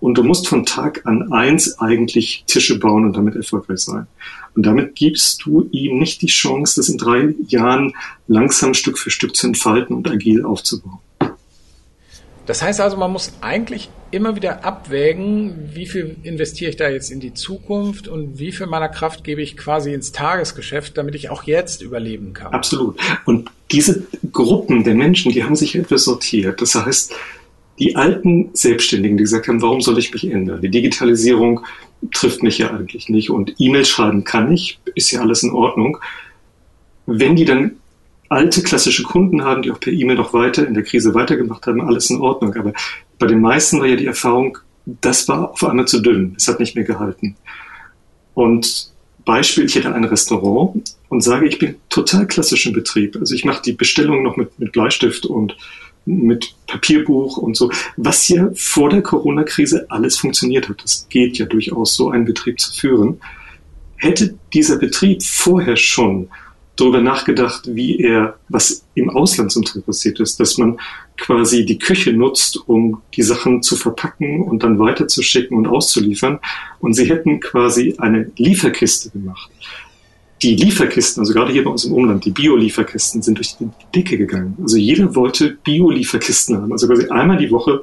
Und 0.00 0.18
du 0.18 0.22
musst 0.22 0.48
von 0.48 0.66
Tag 0.66 1.06
an 1.06 1.32
eins 1.32 1.78
eigentlich 1.78 2.44
Tische 2.46 2.78
bauen 2.78 3.04
und 3.04 3.16
damit 3.16 3.36
erfolgreich 3.36 3.78
sein. 3.78 4.06
Und 4.54 4.66
damit 4.66 4.94
gibst 4.94 5.44
du 5.44 5.68
ihm 5.72 5.98
nicht 5.98 6.22
die 6.22 6.26
Chance, 6.26 6.74
das 6.76 6.88
in 6.88 6.98
drei 6.98 7.34
Jahren 7.46 7.94
langsam 8.28 8.74
Stück 8.74 8.98
für 8.98 9.10
Stück 9.10 9.34
zu 9.34 9.46
entfalten 9.46 9.96
und 9.96 10.10
agil 10.10 10.44
aufzubauen. 10.44 10.98
Das 12.46 12.62
heißt 12.62 12.80
also, 12.80 12.96
man 12.96 13.10
muss 13.10 13.32
eigentlich 13.40 13.88
immer 14.10 14.36
wieder 14.36 14.64
abwägen, 14.64 15.70
wie 15.72 15.86
viel 15.86 16.16
investiere 16.22 16.70
ich 16.70 16.76
da 16.76 16.88
jetzt 16.88 17.10
in 17.10 17.20
die 17.20 17.34
Zukunft 17.34 18.06
und 18.06 18.38
wie 18.38 18.52
viel 18.52 18.66
meiner 18.66 18.88
Kraft 18.88 19.24
gebe 19.24 19.42
ich 19.42 19.56
quasi 19.56 19.92
ins 19.92 20.12
Tagesgeschäft, 20.12 20.96
damit 20.96 21.14
ich 21.14 21.30
auch 21.30 21.44
jetzt 21.44 21.82
überleben 21.82 22.32
kann. 22.32 22.52
Absolut. 22.52 22.98
Und 23.24 23.50
diese 23.72 24.06
Gruppen 24.30 24.84
der 24.84 24.94
Menschen, 24.94 25.32
die 25.32 25.42
haben 25.42 25.56
sich 25.56 25.74
etwas 25.74 26.04
sortiert. 26.04 26.60
Das 26.60 26.74
heißt, 26.74 27.14
die 27.78 27.96
alten 27.96 28.50
Selbstständigen, 28.52 29.16
die 29.16 29.24
gesagt 29.24 29.48
haben, 29.48 29.62
warum 29.62 29.80
soll 29.80 29.98
ich 29.98 30.12
mich 30.12 30.30
ändern? 30.30 30.60
Die 30.60 30.70
Digitalisierung 30.70 31.60
trifft 32.12 32.42
mich 32.42 32.58
ja 32.58 32.70
eigentlich 32.70 33.08
nicht 33.08 33.30
und 33.30 33.54
E-Mail 33.58 33.84
schreiben 33.84 34.22
kann 34.22 34.52
ich, 34.52 34.78
ist 34.94 35.10
ja 35.10 35.20
alles 35.20 35.42
in 35.42 35.50
Ordnung. 35.50 35.98
Wenn 37.06 37.36
die 37.36 37.44
dann 37.44 37.76
alte 38.34 38.62
klassische 38.62 39.04
Kunden 39.04 39.44
haben, 39.44 39.62
die 39.62 39.70
auch 39.70 39.78
per 39.78 39.92
E-Mail 39.92 40.16
noch 40.16 40.32
weiter 40.32 40.66
in 40.66 40.74
der 40.74 40.82
Krise 40.82 41.14
weitergemacht 41.14 41.66
haben, 41.66 41.80
alles 41.80 42.10
in 42.10 42.20
Ordnung. 42.20 42.54
Aber 42.54 42.72
bei 43.18 43.26
den 43.26 43.40
meisten 43.40 43.78
war 43.78 43.86
ja 43.86 43.96
die 43.96 44.06
Erfahrung, 44.06 44.58
das 44.86 45.28
war 45.28 45.52
auf 45.52 45.64
einmal 45.64 45.86
zu 45.86 46.00
dünn. 46.00 46.34
Es 46.36 46.48
hat 46.48 46.58
nicht 46.58 46.74
mehr 46.74 46.84
gehalten. 46.84 47.36
Und 48.34 48.92
Beispiel, 49.24 49.64
ich 49.64 49.76
hätte 49.76 49.94
ein 49.94 50.04
Restaurant 50.04 50.96
und 51.08 51.20
sage, 51.22 51.46
ich 51.46 51.58
bin 51.60 51.76
total 51.88 52.26
klassisch 52.26 52.66
im 52.66 52.72
Betrieb. 52.72 53.16
Also 53.16 53.34
ich 53.34 53.44
mache 53.44 53.62
die 53.62 53.72
Bestellung 53.72 54.24
noch 54.24 54.36
mit, 54.36 54.58
mit 54.58 54.72
Bleistift 54.72 55.24
und 55.26 55.56
mit 56.04 56.54
Papierbuch 56.66 57.38
und 57.38 57.56
so, 57.56 57.70
was 57.96 58.28
ja 58.28 58.50
vor 58.54 58.90
der 58.90 59.00
Corona-Krise 59.00 59.86
alles 59.90 60.18
funktioniert 60.18 60.68
hat. 60.68 60.82
Das 60.82 61.06
geht 61.08 61.38
ja 61.38 61.46
durchaus, 61.46 61.94
so 61.94 62.10
einen 62.10 62.24
Betrieb 62.24 62.60
zu 62.60 62.72
führen. 62.72 63.20
Hätte 63.96 64.34
dieser 64.52 64.76
Betrieb 64.76 65.22
vorher 65.22 65.76
schon 65.76 66.28
darüber 66.76 67.00
nachgedacht, 67.00 67.74
wie 67.74 67.98
er, 67.98 68.36
was 68.48 68.84
im 68.94 69.10
Ausland 69.10 69.52
zum 69.52 69.64
Teil 69.64 69.82
passiert 69.82 70.20
ist, 70.20 70.40
dass 70.40 70.58
man 70.58 70.78
quasi 71.16 71.64
die 71.64 71.78
Küche 71.78 72.12
nutzt, 72.12 72.58
um 72.66 73.02
die 73.14 73.22
Sachen 73.22 73.62
zu 73.62 73.76
verpacken 73.76 74.42
und 74.42 74.62
dann 74.62 74.78
weiterzuschicken 74.78 75.56
und 75.56 75.66
auszuliefern. 75.66 76.40
Und 76.80 76.94
sie 76.94 77.08
hätten 77.08 77.40
quasi 77.40 77.94
eine 77.98 78.30
Lieferkiste 78.36 79.10
gemacht. 79.10 79.50
Die 80.42 80.56
Lieferkisten, 80.56 81.20
also 81.20 81.32
gerade 81.32 81.52
hier 81.52 81.64
bei 81.64 81.70
uns 81.70 81.84
im 81.84 81.92
Umland, 81.92 82.24
die 82.24 82.30
Bio-Lieferkisten 82.30 83.22
sind 83.22 83.38
durch 83.38 83.56
die 83.56 83.68
Decke 83.94 84.18
gegangen. 84.18 84.56
Also 84.60 84.76
jeder 84.76 85.14
wollte 85.14 85.56
Bio-Lieferkisten 85.62 86.56
haben. 86.56 86.72
Also 86.72 86.88
quasi 86.88 87.08
einmal 87.08 87.38
die 87.38 87.50
Woche 87.50 87.82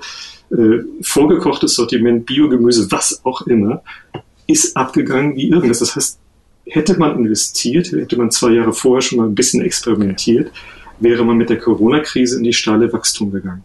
äh, 0.51 0.83
vorgekochtes 1.01 1.75
Sortiment, 1.75 2.25
Biogemüse, 2.25 2.91
was 2.91 3.21
auch 3.23 3.47
immer, 3.47 3.81
ist 4.47 4.75
abgegangen 4.75 5.35
wie 5.37 5.49
irgendwas. 5.49 5.79
Das 5.79 5.95
heißt, 5.95 6.19
hätte 6.65 6.97
man 6.97 7.17
investiert, 7.17 7.91
hätte 7.91 8.17
man 8.17 8.31
zwei 8.31 8.51
Jahre 8.51 8.73
vorher 8.73 9.01
schon 9.01 9.17
mal 9.19 9.27
ein 9.27 9.35
bisschen 9.35 9.63
experimentiert, 9.63 10.51
wäre 10.99 11.25
man 11.25 11.37
mit 11.37 11.49
der 11.49 11.57
Corona-Krise 11.57 12.37
in 12.37 12.43
die 12.43 12.53
steile 12.53 12.91
Wachstum 12.93 13.31
gegangen. 13.31 13.63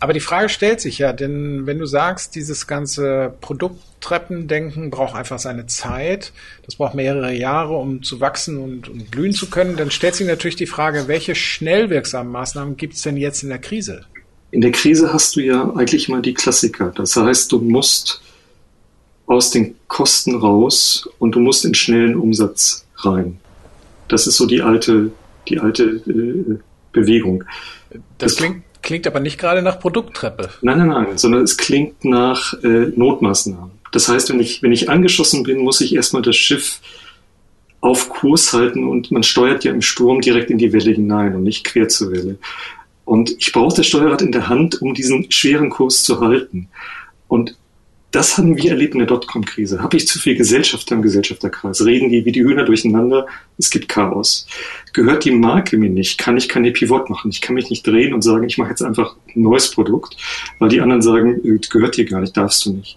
Aber 0.00 0.12
die 0.12 0.20
Frage 0.20 0.48
stellt 0.48 0.80
sich 0.80 0.98
ja, 0.98 1.12
denn 1.12 1.66
wenn 1.66 1.78
du 1.78 1.86
sagst, 1.86 2.36
dieses 2.36 2.68
ganze 2.68 3.34
Produkttreppendenken 3.40 4.90
braucht 4.90 5.16
einfach 5.16 5.40
seine 5.40 5.66
Zeit, 5.66 6.32
das 6.64 6.76
braucht 6.76 6.94
mehrere 6.94 7.32
Jahre, 7.32 7.76
um 7.76 8.02
zu 8.04 8.20
wachsen 8.20 8.58
und, 8.58 8.88
und 8.88 9.10
blühen 9.10 9.32
zu 9.32 9.50
können, 9.50 9.76
dann 9.76 9.90
stellt 9.90 10.14
sich 10.14 10.26
natürlich 10.26 10.54
die 10.54 10.66
Frage, 10.66 11.08
welche 11.08 11.34
schnell 11.34 11.90
wirksamen 11.90 12.30
Maßnahmen 12.32 12.76
gibt 12.76 12.94
es 12.94 13.02
denn 13.02 13.16
jetzt 13.16 13.42
in 13.42 13.48
der 13.48 13.58
Krise? 13.58 14.04
In 14.52 14.60
der 14.60 14.70
Krise 14.70 15.12
hast 15.12 15.34
du 15.34 15.40
ja 15.40 15.74
eigentlich 15.74 16.08
mal 16.08 16.22
die 16.22 16.34
Klassiker. 16.34 16.92
Das 16.94 17.16
heißt, 17.16 17.50
du 17.50 17.58
musst 17.58 18.22
aus 19.28 19.50
den 19.50 19.76
Kosten 19.86 20.34
raus 20.34 21.08
und 21.18 21.32
du 21.32 21.40
musst 21.40 21.64
in 21.64 21.74
schnellen 21.74 22.16
Umsatz 22.16 22.86
rein. 22.96 23.38
Das 24.08 24.26
ist 24.26 24.36
so 24.36 24.46
die 24.46 24.62
alte, 24.62 25.12
die 25.48 25.60
alte 25.60 25.84
äh, 25.84 26.58
Bewegung. 26.92 27.44
Das, 27.90 28.00
das 28.18 28.36
klingt, 28.36 28.62
klingt 28.82 29.06
aber 29.06 29.20
nicht 29.20 29.38
gerade 29.38 29.62
nach 29.62 29.78
Produkttreppe. 29.78 30.48
Nein, 30.62 30.78
nein, 30.78 30.88
nein, 30.88 31.18
sondern 31.18 31.42
es 31.42 31.58
klingt 31.58 32.04
nach 32.04 32.54
äh, 32.64 32.90
Notmaßnahmen. 32.96 33.70
Das 33.92 34.08
heißt, 34.08 34.30
wenn 34.30 34.40
ich, 34.40 34.62
wenn 34.62 34.72
ich 34.72 34.88
angeschossen 34.88 35.42
bin, 35.42 35.58
muss 35.58 35.80
ich 35.80 35.94
erstmal 35.94 36.22
das 36.22 36.36
Schiff 36.36 36.80
auf 37.80 38.08
Kurs 38.08 38.52
halten 38.52 38.84
und 38.84 39.10
man 39.10 39.22
steuert 39.22 39.62
ja 39.62 39.72
im 39.72 39.82
Sturm 39.82 40.20
direkt 40.20 40.50
in 40.50 40.58
die 40.58 40.72
Welle 40.72 40.90
hinein 40.90 41.34
und 41.34 41.44
nicht 41.44 41.64
quer 41.64 41.88
zur 41.88 42.10
Welle. 42.10 42.38
Und 43.04 43.30
ich 43.38 43.52
brauche 43.52 43.76
das 43.76 43.86
Steuerrad 43.86 44.22
in 44.22 44.32
der 44.32 44.48
Hand, 44.48 44.82
um 44.82 44.94
diesen 44.94 45.30
schweren 45.30 45.70
Kurs 45.70 46.02
zu 46.02 46.20
halten. 46.20 46.68
Und 47.28 47.56
das 48.10 48.38
haben 48.38 48.56
wir 48.56 48.70
erlebt 48.70 48.94
in 48.94 49.00
der 49.00 49.06
Dotcom-Krise. 49.06 49.82
Habe 49.82 49.96
ich 49.98 50.08
zu 50.08 50.18
viel 50.18 50.34
Gesellschafter 50.34 50.94
im 50.94 51.02
Gesellschafterkreis? 51.02 51.84
Reden 51.84 52.08
die 52.08 52.24
wie 52.24 52.32
die 52.32 52.42
Hühner 52.42 52.64
durcheinander? 52.64 53.26
Es 53.58 53.70
gibt 53.70 53.88
Chaos. 53.88 54.46
Gehört 54.94 55.24
die 55.24 55.30
Marke 55.30 55.76
mir 55.76 55.90
nicht? 55.90 56.16
Kann 56.16 56.38
ich 56.38 56.48
keine 56.48 56.70
Pivot 56.70 57.10
machen? 57.10 57.30
Ich 57.30 57.42
kann 57.42 57.54
mich 57.54 57.68
nicht 57.68 57.86
drehen 57.86 58.14
und 58.14 58.22
sagen, 58.22 58.46
ich 58.46 58.56
mache 58.56 58.70
jetzt 58.70 58.82
einfach 58.82 59.16
ein 59.34 59.42
neues 59.42 59.70
Produkt, 59.70 60.16
weil 60.58 60.70
die 60.70 60.80
anderen 60.80 61.02
sagen, 61.02 61.40
äh, 61.44 61.58
gehört 61.68 61.98
dir 61.98 62.06
gar 62.06 62.20
nicht, 62.20 62.36
darfst 62.36 62.64
du 62.64 62.72
nicht. 62.72 62.96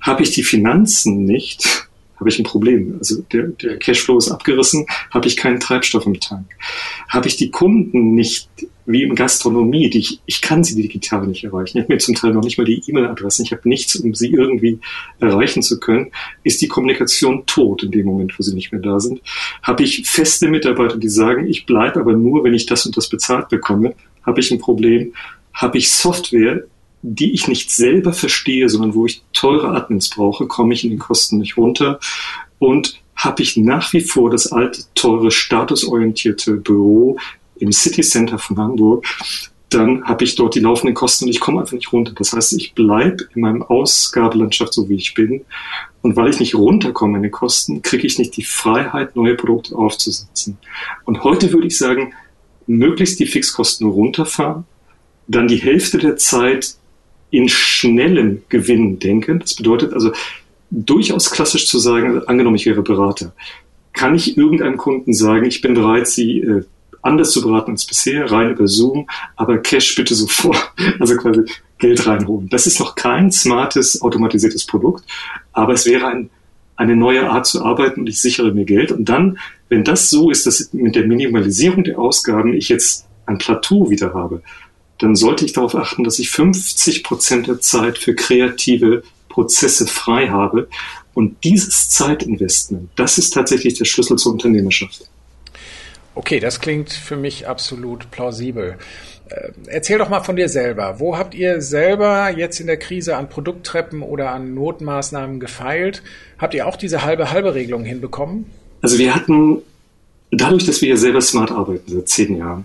Habe 0.00 0.22
ich 0.22 0.30
die 0.30 0.44
Finanzen 0.44 1.24
nicht? 1.24 1.88
Habe 2.22 2.28
ich 2.28 2.38
ein 2.38 2.44
Problem. 2.44 2.96
Also 2.98 3.22
der, 3.32 3.48
der 3.48 3.78
Cashflow 3.78 4.16
ist 4.16 4.30
abgerissen, 4.30 4.86
habe 5.10 5.26
ich 5.26 5.36
keinen 5.36 5.58
Treibstoff 5.58 6.06
im 6.06 6.20
Tank. 6.20 6.46
Habe 7.08 7.26
ich 7.26 7.36
die 7.36 7.50
Kunden 7.50 8.14
nicht 8.14 8.48
wie 8.86 9.02
in 9.02 9.14
Gastronomie, 9.14 9.90
die 9.90 9.98
ich, 9.98 10.20
ich 10.26 10.40
kann 10.40 10.64
sie 10.64 10.80
digital 10.80 11.26
nicht 11.26 11.44
erreichen. 11.44 11.78
Ich 11.78 11.84
habe 11.84 11.92
mir 11.92 11.98
zum 11.98 12.14
Teil 12.14 12.32
noch 12.32 12.42
nicht 12.42 12.58
mal 12.58 12.64
die 12.64 12.82
E-Mail-Adressen, 12.86 13.44
ich 13.44 13.52
habe 13.52 13.68
nichts, 13.68 13.96
um 13.96 14.14
sie 14.14 14.32
irgendwie 14.32 14.78
erreichen 15.20 15.62
zu 15.62 15.78
können, 15.78 16.10
ist 16.42 16.62
die 16.62 16.68
Kommunikation 16.68 17.44
tot 17.46 17.82
in 17.82 17.90
dem 17.90 18.06
Moment, 18.06 18.38
wo 18.38 18.42
sie 18.42 18.54
nicht 18.54 18.72
mehr 18.72 18.80
da 18.80 19.00
sind. 19.00 19.20
Habe 19.62 19.82
ich 19.82 20.08
feste 20.08 20.48
Mitarbeiter, 20.48 20.96
die 20.96 21.08
sagen, 21.08 21.46
ich 21.46 21.66
bleibe 21.66 22.00
aber 22.00 22.12
nur, 22.12 22.44
wenn 22.44 22.54
ich 22.54 22.66
das 22.66 22.86
und 22.86 22.96
das 22.96 23.08
bezahlt 23.08 23.48
bekomme, 23.48 23.94
habe 24.22 24.40
ich 24.40 24.50
ein 24.50 24.58
Problem. 24.58 25.12
Habe 25.52 25.78
ich 25.78 25.90
Software, 25.90 26.64
die 27.02 27.32
ich 27.32 27.48
nicht 27.48 27.70
selber 27.70 28.12
verstehe, 28.12 28.68
sondern 28.68 28.94
wo 28.94 29.06
ich 29.06 29.22
teure 29.32 29.68
Admins 29.70 30.10
brauche, 30.10 30.46
komme 30.46 30.74
ich 30.74 30.84
in 30.84 30.90
den 30.90 30.98
Kosten 30.98 31.38
nicht 31.38 31.56
runter. 31.56 31.98
Und 32.58 33.00
habe 33.16 33.42
ich 33.42 33.56
nach 33.56 33.92
wie 33.92 34.00
vor 34.00 34.30
das 34.30 34.50
alte, 34.50 34.82
teure, 34.94 35.30
statusorientierte 35.30 36.54
Büro 36.54 37.18
im 37.56 37.72
City 37.72 38.02
Center 38.02 38.38
von 38.38 38.58
Hamburg, 38.58 39.06
dann 39.68 40.04
habe 40.04 40.24
ich 40.24 40.34
dort 40.34 40.54
die 40.54 40.60
laufenden 40.60 40.94
Kosten 40.94 41.24
und 41.24 41.30
ich 41.30 41.40
komme 41.40 41.60
einfach 41.60 41.72
nicht 41.72 41.92
runter. 41.92 42.12
Das 42.14 42.32
heißt, 42.32 42.52
ich 42.54 42.74
bleibe 42.74 43.24
in 43.34 43.40
meinem 43.40 43.62
Ausgabelandschaft 43.62 44.74
so, 44.74 44.88
wie 44.88 44.96
ich 44.96 45.14
bin. 45.14 45.44
Und 46.02 46.16
weil 46.16 46.30
ich 46.30 46.40
nicht 46.40 46.54
runterkomme 46.54 47.16
in 47.16 47.22
den 47.22 47.32
Kosten, 47.32 47.80
kriege 47.80 48.06
ich 48.06 48.18
nicht 48.18 48.36
die 48.36 48.42
Freiheit, 48.42 49.16
neue 49.16 49.34
Produkte 49.34 49.76
aufzusetzen. 49.76 50.58
Und 51.04 51.24
heute 51.24 51.52
würde 51.52 51.68
ich 51.68 51.78
sagen, 51.78 52.12
möglichst 52.66 53.18
die 53.20 53.26
Fixkosten 53.26 53.88
runterfahren, 53.88 54.64
dann 55.26 55.48
die 55.48 55.56
Hälfte 55.56 55.98
der 55.98 56.16
Zeit 56.16 56.76
in 57.32 57.48
schnellen 57.48 58.44
Gewinn 58.50 59.00
denken. 59.00 59.40
Das 59.40 59.54
bedeutet 59.54 59.92
also 59.92 60.12
durchaus 60.70 61.30
klassisch 61.30 61.66
zu 61.66 61.78
sagen, 61.78 62.22
angenommen, 62.26 62.56
ich 62.56 62.66
wäre 62.66 62.82
Berater, 62.82 63.32
kann 63.92 64.14
ich 64.14 64.36
irgendeinem 64.36 64.76
Kunden 64.76 65.12
sagen, 65.12 65.44
ich 65.44 65.60
bin 65.60 65.74
bereit, 65.74 66.06
Sie 66.06 66.40
äh, 66.40 66.62
anders 67.00 67.32
zu 67.32 67.42
beraten 67.42 67.72
als 67.72 67.84
bisher, 67.84 68.30
rein 68.30 68.50
über 68.50 68.68
Zoom, 68.68 69.08
aber 69.34 69.58
Cash 69.58 69.94
bitte 69.96 70.14
sofort, 70.14 70.72
also 71.00 71.16
quasi 71.16 71.42
Geld 71.78 72.06
reinholen. 72.06 72.48
Das 72.48 72.66
ist 72.66 72.78
noch 72.78 72.94
kein 72.94 73.32
smartes, 73.32 74.00
automatisiertes 74.02 74.66
Produkt, 74.66 75.04
aber 75.52 75.72
es 75.72 75.86
wäre 75.86 76.06
ein, 76.06 76.30
eine 76.76 76.96
neue 76.96 77.28
Art 77.28 77.46
zu 77.46 77.64
arbeiten 77.64 78.00
und 78.00 78.08
ich 78.08 78.20
sichere 78.20 78.52
mir 78.52 78.64
Geld. 78.64 78.92
Und 78.92 79.08
dann, 79.08 79.38
wenn 79.68 79.84
das 79.84 80.10
so 80.10 80.30
ist, 80.30 80.46
dass 80.46 80.72
mit 80.72 80.94
der 80.94 81.06
Minimalisierung 81.06 81.84
der 81.84 81.98
Ausgaben 81.98 82.54
ich 82.54 82.68
jetzt 82.68 83.06
ein 83.26 83.38
Plateau 83.38 83.90
wieder 83.90 84.14
habe, 84.14 84.42
dann 85.02 85.16
sollte 85.16 85.44
ich 85.44 85.52
darauf 85.52 85.74
achten, 85.74 86.04
dass 86.04 86.18
ich 86.18 86.30
50 86.30 87.04
Prozent 87.04 87.48
der 87.48 87.60
Zeit 87.60 87.98
für 87.98 88.14
kreative 88.14 89.02
Prozesse 89.28 89.86
frei 89.86 90.28
habe. 90.28 90.68
Und 91.14 91.44
dieses 91.44 91.90
Zeitinvestment, 91.90 92.90
das 92.96 93.18
ist 93.18 93.30
tatsächlich 93.34 93.74
der 93.74 93.84
Schlüssel 93.84 94.16
zur 94.16 94.32
Unternehmerschaft. 94.32 95.02
Okay, 96.14 96.40
das 96.40 96.60
klingt 96.60 96.92
für 96.92 97.16
mich 97.16 97.48
absolut 97.48 98.10
plausibel. 98.10 98.76
Äh, 99.28 99.52
erzähl 99.66 99.98
doch 99.98 100.08
mal 100.08 100.22
von 100.22 100.36
dir 100.36 100.48
selber. 100.48 101.00
Wo 101.00 101.16
habt 101.16 101.34
ihr 101.34 101.60
selber 101.62 102.30
jetzt 102.30 102.60
in 102.60 102.66
der 102.66 102.76
Krise 102.76 103.16
an 103.16 103.28
Produkttreppen 103.28 104.02
oder 104.02 104.30
an 104.30 104.54
Notmaßnahmen 104.54 105.40
gefeilt? 105.40 106.02
Habt 106.38 106.54
ihr 106.54 106.66
auch 106.66 106.76
diese 106.76 107.02
halbe-halbe-Regelung 107.02 107.84
hinbekommen? 107.84 108.46
Also 108.82 108.98
wir 108.98 109.14
hatten, 109.14 109.62
dadurch, 110.30 110.66
dass 110.66 110.82
wir 110.82 110.90
ja 110.90 110.96
selber 110.96 111.20
smart 111.20 111.50
arbeiten 111.50 111.90
seit 111.90 112.08
zehn 112.08 112.36
Jahren, 112.36 112.64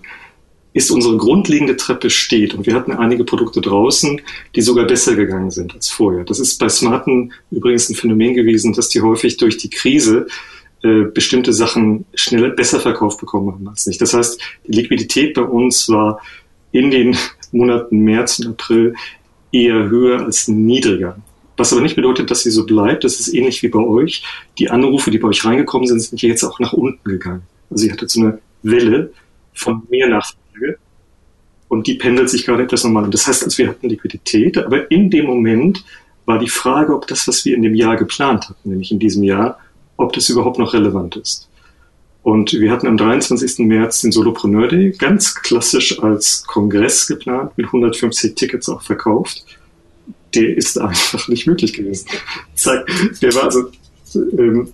ist 0.78 0.92
unsere 0.92 1.18
grundlegende 1.18 1.76
Treppe 1.76 2.10
steht. 2.10 2.54
Und 2.54 2.68
wir 2.68 2.76
hatten 2.76 2.92
einige 2.92 3.24
Produkte 3.24 3.62
draußen, 3.62 4.22
die 4.56 4.62
sogar 4.62 4.86
besser 4.86 5.16
gegangen 5.16 5.50
sind 5.50 5.74
als 5.74 5.90
vorher. 5.90 6.24
Das 6.24 6.40
ist 6.40 6.58
bei 6.60 6.70
Smarten 6.70 7.34
übrigens 7.50 7.90
ein 7.90 7.96
Phänomen 7.96 8.36
gewesen, 8.36 8.74
dass 8.74 8.90
die 8.90 9.02
häufig 9.02 9.38
durch 9.38 9.58
die 9.58 9.72
Krise 9.72 10.28
äh, 10.84 11.06
bestimmte 11.06 11.52
Sachen 11.52 12.06
schneller 12.14 12.50
besser 12.50 12.80
verkauft 12.80 13.20
bekommen 13.20 13.52
haben 13.52 13.68
als 13.68 13.88
nicht. 13.88 14.00
Das 14.00 14.14
heißt, 14.14 14.40
die 14.68 14.74
Liquidität 14.74 15.34
bei 15.34 15.42
uns 15.42 15.90
war 15.90 16.22
in 16.72 16.92
den 16.92 17.18
Monaten 17.52 18.00
März 18.00 18.40
und 18.40 18.50
April 18.50 18.94
eher 19.52 19.90
höher 19.90 20.26
als 20.26 20.48
niedriger. 20.48 21.18
Was 21.56 21.74
aber 21.74 21.82
nicht 21.82 21.96
bedeutet, 21.96 22.30
dass 22.30 22.44
sie 22.44 22.52
so 22.52 22.68
bleibt. 22.68 23.04
Das 23.04 23.20
ist 23.20 23.34
ähnlich 23.34 23.64
wie 23.64 23.70
bei 23.70 23.80
euch. 23.80 24.24
Die 24.60 24.70
Anrufe, 24.70 25.10
die 25.10 25.18
bei 25.18 25.30
euch 25.30 25.44
reingekommen 25.44 25.88
sind, 25.88 26.02
sind 26.02 26.22
jetzt 26.22 26.44
auch 26.44 26.60
nach 26.60 26.74
unten 26.74 27.10
gegangen. 27.10 27.42
Also 27.72 27.86
ihr 27.86 27.94
hattet 27.94 28.12
so 28.12 28.22
eine 28.22 28.40
Welle 28.62 29.12
von 29.56 29.82
mehr 29.90 30.08
Nachfrage 30.08 30.38
und 31.70 31.88
die 31.88 31.96
pendelt 31.96 32.30
sich 32.30 32.46
gerade 32.46 32.64
etwas 32.64 32.84
normal. 32.84 33.10
Das 33.10 33.28
heißt, 33.28 33.44
also 33.44 33.58
wir 33.58 33.68
hatten 33.68 33.90
Liquidität, 33.90 34.58
aber 34.58 34.90
in 34.90 35.10
dem 35.10 35.26
Moment 35.26 35.84
war 36.26 36.40
die 36.40 36.50
Frage, 36.50 36.96
ob 36.96 37.08
das, 37.08 37.28
was 37.28 37.46
wir 37.46 37.56
in 37.56 37.62
dem 37.62 37.76
Jahr 37.76 37.96
geplant 37.96 38.50
hatten, 38.50 38.70
nämlich 38.70 38.92
in 38.92 39.00
diesem 39.00 39.24
Jahr, 39.24 39.60
ob 39.96 40.14
das 40.14 40.30
überhaupt 40.30 40.60
noch 40.60 40.74
relevant 40.74 41.16
ist. 41.16 41.50
Und 42.24 42.52
wir 42.52 42.72
hatten 42.72 42.88
am 42.88 42.98
23. 42.98 43.60
März 43.60 44.02
den 44.02 44.12
Solopreneur 44.12 44.68
Day 44.68 44.92
ganz 44.92 45.34
klassisch 45.36 46.04
als 46.04 46.44
Kongress 46.46 47.08
geplant, 47.08 47.58
mit 47.58 47.68
150 47.68 48.36
Tickets 48.36 48.68
auch 48.68 48.82
verkauft. 48.82 49.46
Der 50.36 50.58
ist 50.58 50.78
einfach 50.78 51.28
nicht 51.30 51.48
möglich 51.48 51.74
gewesen. 51.74 52.08
Der 53.22 53.34
war 53.34 53.44
also, 53.44 53.72
ähm, 54.16 54.68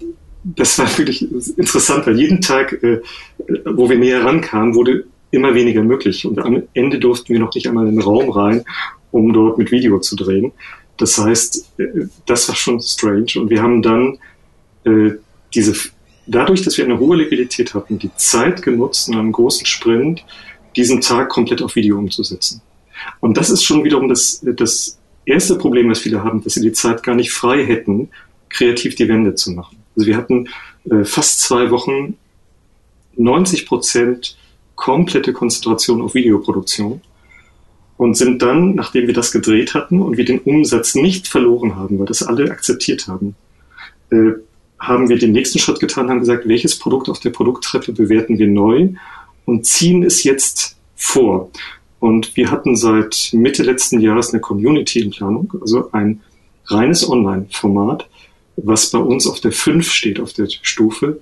das 0.43 0.79
war 0.79 0.97
wirklich 0.97 1.31
interessant, 1.57 2.07
weil 2.07 2.19
jeden 2.19 2.41
Tag, 2.41 2.81
äh, 2.83 3.01
wo 3.65 3.87
wir 3.87 3.97
näher 3.97 4.25
rankamen, 4.25 4.73
wurde 4.73 5.05
immer 5.33 5.55
weniger 5.55 5.83
möglich. 5.83 6.25
Und 6.25 6.39
am 6.39 6.63
Ende 6.73 6.99
durften 6.99 7.33
wir 7.33 7.39
noch 7.39 7.53
nicht 7.53 7.67
einmal 7.67 7.87
in 7.87 7.95
den 7.95 8.01
Raum 8.01 8.29
rein, 8.29 8.63
um 9.11 9.33
dort 9.33 9.57
mit 9.57 9.71
Video 9.71 9.99
zu 9.99 10.15
drehen. 10.15 10.51
Das 10.97 11.17
heißt, 11.17 11.79
äh, 11.79 12.07
das 12.25 12.47
war 12.47 12.55
schon 12.55 12.79
strange. 12.79 13.33
Und 13.35 13.49
wir 13.49 13.61
haben 13.61 13.81
dann 13.81 14.19
äh, 14.85 15.11
diese, 15.53 15.73
dadurch, 16.27 16.61
dass 16.61 16.77
wir 16.77 16.85
eine 16.85 16.99
hohe 16.99 17.17
Liquidität 17.17 17.73
hatten, 17.73 17.97
die 17.97 18.11
Zeit 18.15 18.61
genutzt, 18.61 19.09
in 19.09 19.15
einem 19.15 19.31
großen 19.31 19.65
Sprint 19.65 20.23
diesen 20.75 21.01
Tag 21.01 21.29
komplett 21.29 21.61
auf 21.61 21.75
Video 21.75 21.97
umzusetzen. 21.97 22.61
Und 23.19 23.37
das 23.37 23.49
ist 23.49 23.63
schon 23.63 23.83
wiederum 23.83 24.07
das, 24.07 24.45
das 24.55 24.99
erste 25.25 25.57
Problem, 25.57 25.89
was 25.89 25.99
viele 25.99 26.23
haben, 26.23 26.43
dass 26.43 26.53
sie 26.53 26.61
die 26.61 26.71
Zeit 26.71 27.03
gar 27.03 27.15
nicht 27.15 27.31
frei 27.31 27.65
hätten, 27.65 28.09
kreativ 28.49 28.95
die 28.95 29.07
Wende 29.07 29.35
zu 29.35 29.51
machen. 29.51 29.77
Also 29.95 30.07
wir 30.07 30.17
hatten 30.17 30.47
äh, 30.89 31.03
fast 31.03 31.41
zwei 31.41 31.71
Wochen 31.71 32.17
90 33.15 33.65
Prozent 33.65 34.37
komplette 34.75 35.33
Konzentration 35.33 36.01
auf 36.01 36.13
Videoproduktion 36.13 37.01
und 37.97 38.15
sind 38.15 38.41
dann, 38.41 38.75
nachdem 38.75 39.07
wir 39.07 39.13
das 39.13 39.31
gedreht 39.31 39.73
hatten 39.73 40.01
und 40.01 40.17
wir 40.17 40.25
den 40.25 40.39
Umsatz 40.39 40.95
nicht 40.95 41.27
verloren 41.27 41.75
haben, 41.75 41.99
weil 41.99 42.05
das 42.05 42.23
alle 42.23 42.51
akzeptiert 42.51 43.07
haben, 43.07 43.35
äh, 44.09 44.33
haben 44.79 45.07
wir 45.07 45.17
den 45.17 45.31
nächsten 45.31 45.59
Schritt 45.59 45.79
getan, 45.79 46.09
haben 46.09 46.19
gesagt, 46.19 46.47
welches 46.47 46.77
Produkt 46.77 47.07
auf 47.07 47.19
der 47.19 47.29
Produkttreppe 47.29 47.93
bewerten 47.93 48.37
wir 48.37 48.47
neu 48.47 48.89
und 49.45 49.65
ziehen 49.65 50.03
es 50.03 50.23
jetzt 50.23 50.75
vor. 50.95 51.49
Und 51.99 52.35
wir 52.35 52.51
hatten 52.51 52.75
seit 52.75 53.29
Mitte 53.31 53.63
letzten 53.63 54.01
Jahres 54.01 54.33
eine 54.33 54.41
Community 54.41 54.99
in 54.99 55.11
Planung, 55.11 55.53
also 55.61 55.89
ein 55.93 56.19
reines 56.65 57.07
Online-Format, 57.09 58.09
was 58.57 58.91
bei 58.91 58.99
uns 58.99 59.25
auf 59.25 59.39
der 59.39 59.53
5 59.53 59.89
steht, 59.89 60.19
auf 60.19 60.33
der 60.33 60.47
Stufe, 60.49 61.19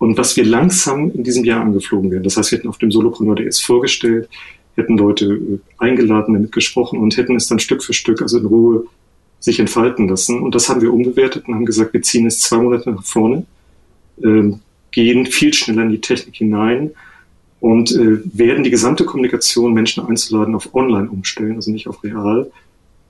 und 0.00 0.16
was 0.16 0.34
wir 0.34 0.46
langsam 0.46 1.12
in 1.12 1.24
diesem 1.24 1.44
Jahr 1.44 1.60
angeflogen 1.60 2.10
werden. 2.10 2.24
Das 2.24 2.38
heißt, 2.38 2.50
wir 2.50 2.58
hätten 2.58 2.68
auf 2.68 2.78
dem 2.78 2.90
Solopreneur 2.90 3.36
DS 3.36 3.60
vorgestellt, 3.60 4.30
hätten 4.74 4.96
Leute 4.96 5.26
äh, 5.26 5.58
eingeladen, 5.76 6.32
damit 6.32 6.52
gesprochen 6.52 6.98
und 6.98 7.18
hätten 7.18 7.36
es 7.36 7.48
dann 7.48 7.58
Stück 7.58 7.84
für 7.84 7.92
Stück, 7.92 8.22
also 8.22 8.38
in 8.38 8.46
Ruhe 8.46 8.86
sich 9.40 9.60
entfalten 9.60 10.08
lassen. 10.08 10.40
Und 10.40 10.54
das 10.54 10.70
haben 10.70 10.80
wir 10.80 10.92
umgewertet 10.92 11.46
und 11.46 11.54
haben 11.54 11.66
gesagt, 11.66 11.92
wir 11.92 12.00
ziehen 12.00 12.26
es 12.26 12.40
zwei 12.40 12.56
Monate 12.56 12.90
nach 12.90 13.04
vorne, 13.04 13.44
äh, 14.22 14.52
gehen 14.90 15.26
viel 15.26 15.52
schneller 15.52 15.82
in 15.82 15.90
die 15.90 16.00
Technik 16.00 16.36
hinein 16.36 16.92
und 17.60 17.92
äh, 17.92 18.20
werden 18.24 18.64
die 18.64 18.70
gesamte 18.70 19.04
Kommunikation, 19.04 19.74
Menschen 19.74 20.06
einzuladen, 20.06 20.54
auf 20.54 20.74
Online 20.74 21.10
umstellen, 21.10 21.56
also 21.56 21.70
nicht 21.70 21.88
auf 21.88 22.02
real. 22.02 22.50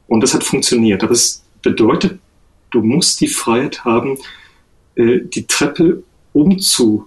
Und 0.09 0.23
das 0.25 0.35
hat 0.35 0.43
funktioniert. 0.43 1.05
Aber 1.05 1.13
es 1.13 1.45
bedeutet, 1.63 2.19
du 2.73 2.83
musst 2.83 3.21
die 3.21 3.29
Freiheit 3.29 3.85
haben, 3.85 4.19
äh, 4.97 5.21
die 5.21 5.47
Treppe 5.47 6.03
umzu 6.33 7.07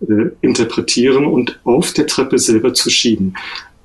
äh, 0.00 0.30
interpretieren 0.40 1.26
und 1.26 1.60
auf 1.64 1.92
der 1.92 2.06
Treppe 2.06 2.38
selber 2.38 2.74
zu 2.74 2.90
schieben. 2.90 3.36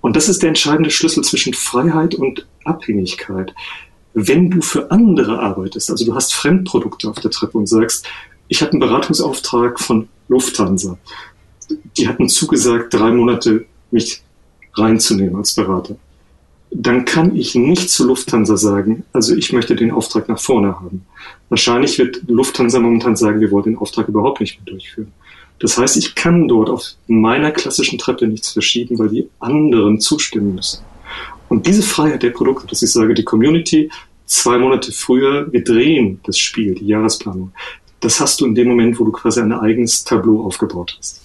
Und 0.02 0.16
das 0.16 0.30
ist 0.30 0.42
der 0.42 0.50
entscheidende 0.50 0.92
Schlüssel 0.92 1.24
zwischen 1.24 1.54
Freiheit 1.54 2.16
und 2.16 2.46
Abhängigkeit 2.66 3.54
wenn 4.14 4.50
du 4.50 4.62
für 4.62 4.92
andere 4.92 5.40
arbeitest, 5.40 5.90
also 5.90 6.06
du 6.06 6.16
hast 6.16 6.34
Fremdprodukte 6.34 7.10
auf 7.10 7.20
der 7.20 7.32
Treppe 7.32 7.58
und 7.58 7.68
sagst, 7.68 8.06
ich 8.48 8.62
habe 8.62 8.72
einen 8.72 8.80
Beratungsauftrag 8.80 9.80
von 9.80 10.08
Lufthansa. 10.28 10.98
Die 11.98 12.08
hatten 12.08 12.30
zugesagt, 12.30 12.94
drei 12.94 13.12
Monate 13.12 13.66
mich 13.92 14.22
reinzunehmen 14.76 15.36
als 15.36 15.56
Berater. 15.56 15.96
Dann 16.76 17.06
kann 17.06 17.36
ich 17.36 17.54
nicht 17.56 17.90
zu 17.90 18.06
Lufthansa 18.06 18.58
sagen, 18.58 19.04
also 19.14 19.36
ich 19.36 19.54
möchte 19.54 19.76
den 19.76 19.92
Auftrag 19.92 20.28
nach 20.28 20.40
vorne 20.40 20.80
haben. 20.80 21.06
Wahrscheinlich 21.50 22.00
wird 22.00 22.24
Lufthansa 22.28 22.80
momentan 22.80 23.16
sagen, 23.16 23.40
wir 23.40 23.52
wollen 23.52 23.66
den 23.66 23.78
Auftrag 23.78 24.08
überhaupt 24.08 24.42
nicht 24.42 24.58
mehr 24.58 24.74
durchführen. 24.74 25.12
Das 25.60 25.78
heißt, 25.78 25.98
ich 25.98 26.16
kann 26.16 26.48
dort 26.48 26.70
auf 26.70 26.84
meiner 27.08 27.52
klassischen 27.52 28.00
Treppe 28.00 28.28
nichts 28.28 28.52
verschieben, 28.52 28.98
weil 28.98 29.10
die 29.10 29.30
anderen 29.40 30.00
zustimmen 30.00 30.56
müssen. 30.56 30.84
Und 31.48 31.68
diese 31.68 31.84
Freiheit 31.84 32.24
der 32.24 32.32
Produkte, 32.32 32.68
dass 32.68 32.82
ich 32.82 32.92
sage, 32.92 33.14
die 33.14 33.24
Community 33.24 33.92
zwei 34.26 34.58
Monate 34.58 34.92
früher, 34.92 35.52
wir 35.54 35.64
drehen 35.64 36.20
das 36.26 36.38
Spiel, 36.38 36.76
die 36.76 36.88
Jahresplanung, 36.88 37.52
das 38.00 38.20
hast 38.20 38.42
du 38.42 38.46
in 38.46 38.56
dem 38.56 38.68
Moment, 38.68 39.00
wo 39.00 39.06
du 39.06 39.12
quasi 39.12 39.40
ein 39.40 39.54
eigenes 39.54 40.04
Tableau 40.04 40.44
aufgebaut 40.44 40.96
hast. 40.98 41.23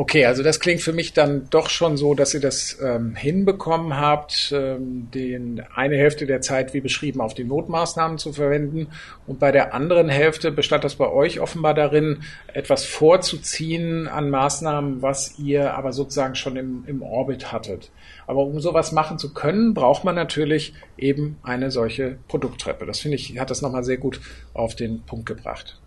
Okay, 0.00 0.26
also 0.26 0.44
das 0.44 0.60
klingt 0.60 0.80
für 0.80 0.92
mich 0.92 1.12
dann 1.12 1.50
doch 1.50 1.68
schon 1.68 1.96
so, 1.96 2.14
dass 2.14 2.32
ihr 2.32 2.38
das 2.38 2.78
ähm, 2.80 3.16
hinbekommen 3.16 3.96
habt, 3.96 4.52
ähm, 4.54 5.10
den 5.12 5.60
eine 5.74 5.96
Hälfte 5.96 6.24
der 6.24 6.40
Zeit, 6.40 6.72
wie 6.72 6.80
beschrieben, 6.80 7.20
auf 7.20 7.34
die 7.34 7.42
Notmaßnahmen 7.42 8.16
zu 8.16 8.32
verwenden 8.32 8.86
und 9.26 9.40
bei 9.40 9.50
der 9.50 9.74
anderen 9.74 10.08
Hälfte 10.08 10.52
bestand 10.52 10.84
das 10.84 10.94
bei 10.94 11.08
euch 11.08 11.40
offenbar 11.40 11.74
darin, 11.74 12.22
etwas 12.54 12.84
vorzuziehen 12.84 14.06
an 14.06 14.30
Maßnahmen, 14.30 15.02
was 15.02 15.36
ihr 15.40 15.74
aber 15.74 15.92
sozusagen 15.92 16.36
schon 16.36 16.54
im, 16.54 16.84
im 16.86 17.02
Orbit 17.02 17.50
hattet. 17.50 17.90
Aber 18.28 18.44
um 18.44 18.60
sowas 18.60 18.92
machen 18.92 19.18
zu 19.18 19.34
können, 19.34 19.74
braucht 19.74 20.04
man 20.04 20.14
natürlich 20.14 20.74
eben 20.96 21.38
eine 21.42 21.72
solche 21.72 22.18
Produkttreppe. 22.28 22.86
Das 22.86 23.00
finde 23.00 23.16
ich, 23.16 23.36
hat 23.40 23.50
das 23.50 23.62
nochmal 23.62 23.82
sehr 23.82 23.98
gut 23.98 24.20
auf 24.54 24.76
den 24.76 25.02
Punkt 25.02 25.26
gebracht. 25.26 25.80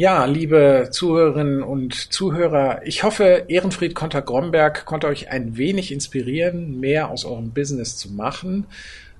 Ja, 0.00 0.26
liebe 0.26 0.90
Zuhörerinnen 0.92 1.60
und 1.60 1.92
Zuhörer, 1.92 2.82
ich 2.84 3.02
hoffe, 3.02 3.46
Ehrenfried 3.48 3.96
Konter-Gromberg 3.96 4.84
konnte 4.84 5.08
euch 5.08 5.28
ein 5.32 5.56
wenig 5.56 5.90
inspirieren, 5.90 6.78
mehr 6.78 7.08
aus 7.08 7.24
eurem 7.24 7.50
Business 7.50 7.96
zu 7.96 8.12
machen. 8.12 8.68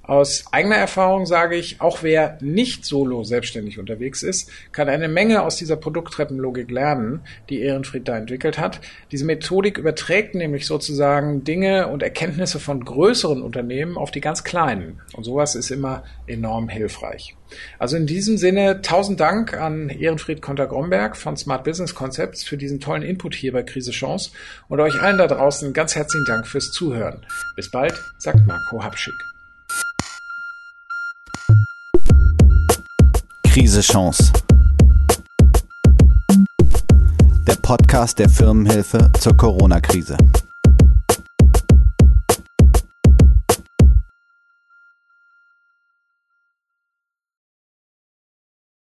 Aus 0.08 0.46
eigener 0.52 0.76
Erfahrung 0.76 1.26
sage 1.26 1.56
ich, 1.56 1.82
auch 1.82 2.02
wer 2.02 2.38
nicht 2.40 2.86
solo 2.86 3.24
selbstständig 3.24 3.78
unterwegs 3.78 4.22
ist, 4.22 4.50
kann 4.72 4.88
eine 4.88 5.06
Menge 5.06 5.42
aus 5.42 5.56
dieser 5.56 5.76
Produkttreppenlogik 5.76 6.70
lernen, 6.70 7.20
die 7.50 7.60
Ehrenfried 7.60 8.08
da 8.08 8.16
entwickelt 8.16 8.58
hat. 8.58 8.80
Diese 9.12 9.26
Methodik 9.26 9.76
überträgt 9.76 10.34
nämlich 10.34 10.64
sozusagen 10.64 11.44
Dinge 11.44 11.88
und 11.88 12.02
Erkenntnisse 12.02 12.58
von 12.58 12.86
größeren 12.86 13.42
Unternehmen 13.42 13.98
auf 13.98 14.10
die 14.10 14.22
ganz 14.22 14.44
kleinen. 14.44 15.02
Und 15.12 15.24
sowas 15.24 15.54
ist 15.54 15.70
immer 15.70 16.04
enorm 16.26 16.70
hilfreich. 16.70 17.36
Also 17.78 17.98
in 17.98 18.06
diesem 18.06 18.38
Sinne 18.38 18.80
tausend 18.80 19.20
Dank 19.20 19.60
an 19.60 19.90
Ehrenfried 19.90 20.40
Konter-Gromberg 20.40 21.18
von 21.18 21.36
Smart 21.36 21.64
Business 21.64 21.94
Concepts 21.94 22.44
für 22.44 22.56
diesen 22.56 22.80
tollen 22.80 23.02
Input 23.02 23.34
hier 23.34 23.52
bei 23.52 23.62
Krise 23.62 23.90
Chance 23.90 24.30
und 24.68 24.80
euch 24.80 24.98
allen 25.02 25.18
da 25.18 25.26
draußen 25.26 25.74
ganz 25.74 25.96
herzlichen 25.96 26.24
Dank 26.24 26.46
fürs 26.46 26.72
Zuhören. 26.72 27.26
Bis 27.56 27.70
bald, 27.70 27.92
sagt 28.16 28.46
Marco 28.46 28.82
Habschick. 28.82 29.37
Krise 33.58 33.80
Chance. 33.80 34.32
Der 37.44 37.56
Podcast 37.60 38.20
der 38.20 38.28
Firmenhilfe 38.28 39.10
zur 39.18 39.36
Corona-Krise. 39.36 40.16